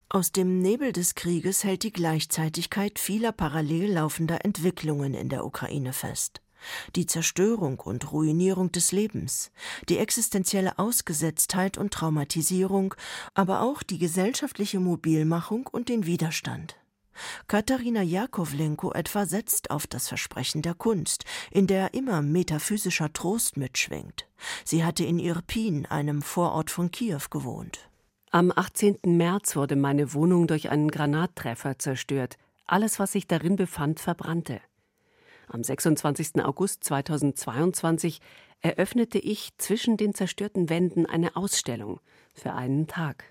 Aus 0.09 0.31
dem 0.31 0.59
Nebel 0.59 0.91
des 0.91 1.13
Krieges 1.13 1.63
hält 1.63 1.83
die 1.83 1.93
Gleichzeitigkeit 1.93 2.97
vieler 2.97 3.31
parallel 3.31 3.93
laufender 3.93 4.43
Entwicklungen 4.43 5.13
in 5.13 5.29
der 5.29 5.45
Ukraine 5.45 5.93
fest. 5.93 6.41
Die 6.95 7.05
Zerstörung 7.05 7.79
und 7.79 8.11
Ruinierung 8.11 8.71
des 8.71 8.91
Lebens, 8.91 9.51
die 9.87 9.97
existenzielle 9.97 10.77
Ausgesetztheit 10.79 11.77
und 11.77 11.93
Traumatisierung, 11.93 12.95
aber 13.33 13.61
auch 13.61 13.83
die 13.83 13.97
gesellschaftliche 13.97 14.79
Mobilmachung 14.79 15.67
und 15.67 15.89
den 15.89 16.05
Widerstand. 16.05 16.75
Katharina 17.47 18.01
Jakowlenko 18.01 18.91
etwa 18.93 19.25
setzt 19.25 19.71
auf 19.71 19.87
das 19.87 20.07
Versprechen 20.07 20.61
der 20.61 20.73
Kunst, 20.73 21.25
in 21.51 21.67
der 21.67 21.93
immer 21.93 22.21
metaphysischer 22.21 23.11
Trost 23.13 23.57
mitschwingt. 23.57 24.27
Sie 24.63 24.83
hatte 24.83 25.03
in 25.03 25.19
Irpin, 25.19 25.85
einem 25.85 26.21
Vorort 26.21 26.71
von 26.71 26.91
Kiew, 26.91 27.21
gewohnt. 27.29 27.89
Am 28.31 28.51
18. 28.55 28.99
März 29.05 29.55
wurde 29.55 29.75
meine 29.75 30.13
Wohnung 30.13 30.45
durch 30.45 30.69
einen 30.69 30.91
Granattreffer 30.91 31.79
zerstört. 31.79 32.37
Alles, 32.65 32.99
was 32.99 33.13
sich 33.13 33.25
darin 33.25 33.55
befand, 33.55 33.99
verbrannte. 33.99 34.61
Am 35.47 35.63
26. 35.63 36.43
August 36.45 36.83
2022 36.83 38.19
eröffnete 38.61 39.17
ich 39.17 39.49
zwischen 39.57 39.97
den 39.97 40.13
zerstörten 40.13 40.69
Wänden 40.69 41.07
eine 41.07 41.35
Ausstellung 41.35 41.99
für 42.35 42.53
einen 42.53 42.85
Tag. 42.85 43.23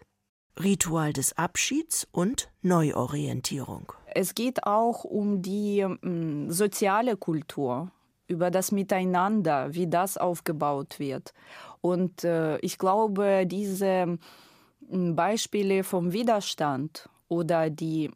Ritual 0.63 1.13
des 1.13 1.37
Abschieds 1.37 2.07
und 2.11 2.51
Neuorientierung. 2.63 3.93
Es 4.15 4.35
geht 4.35 4.65
auch 4.65 5.05
um 5.05 5.43
die 5.43 5.81
ähm, 5.81 6.51
soziale 6.51 7.17
Kultur, 7.17 7.91
über 8.29 8.51
das 8.51 8.73
Miteinander, 8.73 9.75
wie 9.75 9.87
das 9.87 10.19
aufgebaut 10.19 10.99
wird. 10.99 11.33
Und 11.81 12.25
äh, 12.25 12.59
ich 12.59 12.79
glaube, 12.79 13.45
diese 13.47 14.19
Beispiele 14.91 15.83
vom 15.83 16.13
Widerstand 16.13 17.09
oder 17.29 17.71
die 17.71 18.11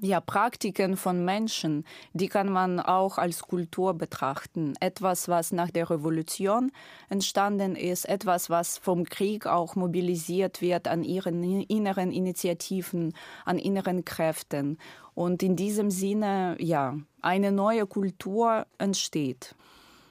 ja, 0.00 0.20
Praktiken 0.20 0.96
von 0.96 1.24
Menschen, 1.24 1.84
die 2.12 2.28
kann 2.28 2.50
man 2.50 2.78
auch 2.78 3.18
als 3.18 3.42
Kultur 3.42 3.94
betrachten. 3.94 4.74
Etwas, 4.80 5.28
was 5.28 5.50
nach 5.50 5.70
der 5.70 5.90
Revolution 5.90 6.70
entstanden 7.08 7.74
ist, 7.74 8.08
etwas, 8.08 8.48
was 8.48 8.78
vom 8.78 9.04
Krieg 9.04 9.46
auch 9.46 9.74
mobilisiert 9.74 10.60
wird 10.60 10.86
an 10.86 11.02
ihren 11.02 11.42
inneren 11.62 12.12
Initiativen, 12.12 13.12
an 13.44 13.58
inneren 13.58 14.04
Kräften. 14.04 14.78
Und 15.14 15.42
in 15.42 15.56
diesem 15.56 15.90
Sinne, 15.90 16.56
ja, 16.60 16.96
eine 17.20 17.50
neue 17.50 17.86
Kultur 17.86 18.66
entsteht. 18.78 19.56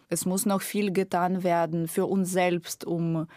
Es 0.09 0.25
muss 0.25 0.45
noch 0.45 0.61
viel 0.61 0.91
getan 0.91 1.43
werden 1.43 1.87
für 1.87 2.05
uns 2.05 2.31
selbst, 2.31 2.83
um 2.83 3.27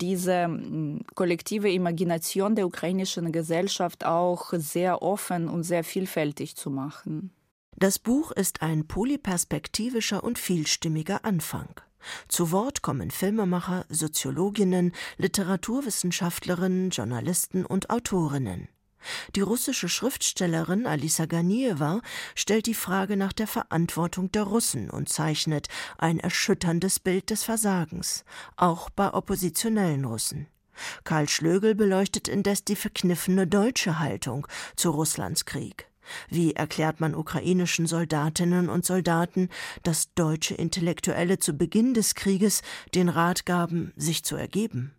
diese 0.00 0.44
hm, 0.44 1.02
kollektive 1.14 1.70
Imagination 1.70 2.54
der 2.54 2.66
ukrainischen 2.66 3.32
Gesellschaft 3.32 4.04
auch 4.04 4.52
sehr 4.52 5.02
offen 5.02 5.48
und 5.48 5.64
sehr 5.64 5.84
vielfältig 5.84 6.56
zu 6.56 6.70
machen. 6.70 7.32
Das 7.76 7.98
Buch 7.98 8.30
ist 8.30 8.62
ein 8.62 8.86
polyperspektivischer 8.86 10.22
und 10.22 10.38
vielstimmiger 10.38 11.24
Anfang. 11.24 11.68
Zu 12.28 12.50
Wort 12.50 12.82
kommen 12.82 13.10
Filmemacher, 13.10 13.84
Soziologinnen, 13.88 14.92
Literaturwissenschaftlerinnen, 15.18 16.90
Journalisten 16.90 17.64
und 17.64 17.90
Autorinnen. 17.90 18.68
Die 19.34 19.40
russische 19.40 19.88
Schriftstellerin 19.88 20.86
Alisa 20.86 21.26
Ganieva 21.26 22.00
stellt 22.34 22.66
die 22.66 22.74
Frage 22.74 23.16
nach 23.16 23.32
der 23.32 23.46
Verantwortung 23.46 24.30
der 24.32 24.44
Russen 24.44 24.90
und 24.90 25.08
zeichnet 25.08 25.68
ein 25.98 26.20
erschütterndes 26.20 27.00
Bild 27.00 27.30
des 27.30 27.42
Versagens, 27.44 28.24
auch 28.56 28.90
bei 28.90 29.12
oppositionellen 29.12 30.04
Russen. 30.04 30.46
Karl 31.04 31.28
Schlögel 31.28 31.74
beleuchtet 31.74 32.28
indes 32.28 32.64
die 32.64 32.76
verkniffene 32.76 33.46
deutsche 33.46 33.98
Haltung 33.98 34.46
zu 34.76 34.90
Russlands 34.90 35.44
Krieg. 35.44 35.86
Wie 36.28 36.54
erklärt 36.54 37.00
man 37.00 37.14
ukrainischen 37.14 37.86
Soldatinnen 37.86 38.68
und 38.68 38.84
Soldaten, 38.84 39.48
dass 39.82 40.12
deutsche 40.14 40.54
Intellektuelle 40.54 41.38
zu 41.38 41.54
Beginn 41.54 41.94
des 41.94 42.14
Krieges 42.14 42.62
den 42.94 43.08
Rat 43.08 43.46
gaben, 43.46 43.92
sich 43.96 44.24
zu 44.24 44.36
ergeben? 44.36 44.94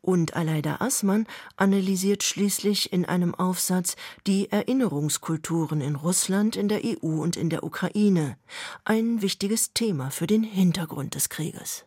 Und 0.00 0.34
Aleida 0.34 0.76
Assmann 0.80 1.26
analysiert 1.56 2.22
schließlich 2.22 2.92
in 2.92 3.04
einem 3.04 3.34
Aufsatz 3.34 3.96
die 4.26 4.50
Erinnerungskulturen 4.50 5.80
in 5.80 5.96
Russland, 5.96 6.56
in 6.56 6.68
der 6.68 6.82
EU 6.84 7.22
und 7.22 7.36
in 7.36 7.50
der 7.50 7.64
Ukraine, 7.64 8.36
ein 8.84 9.22
wichtiges 9.22 9.72
Thema 9.72 10.10
für 10.10 10.26
den 10.26 10.42
Hintergrund 10.42 11.14
des 11.14 11.28
Krieges. 11.28 11.84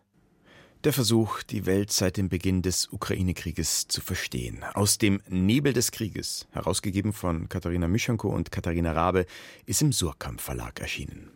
Der 0.86 0.94
Versuch, 0.94 1.42
die 1.42 1.66
Welt 1.66 1.92
seit 1.92 2.16
dem 2.16 2.30
Beginn 2.30 2.62
des 2.62 2.94
Ukraine-Krieges 2.94 3.88
zu 3.88 4.02
verstehen. 4.02 4.64
Aus 4.76 5.00
dem 5.00 5.20
Nebel 5.28 5.74
des 5.74 5.92
Krieges, 5.92 6.46
herausgegeben 6.52 7.12
von 7.12 7.50
Katharina 7.50 7.88
Mischanko 7.88 8.30
und 8.30 8.52
Katharina 8.52 8.92
Rabe, 8.92 9.26
ist 9.66 9.82
im 9.82 9.92
Surkamp 9.92 10.42
Verlag 10.42 10.80
erschienen. 10.80 11.35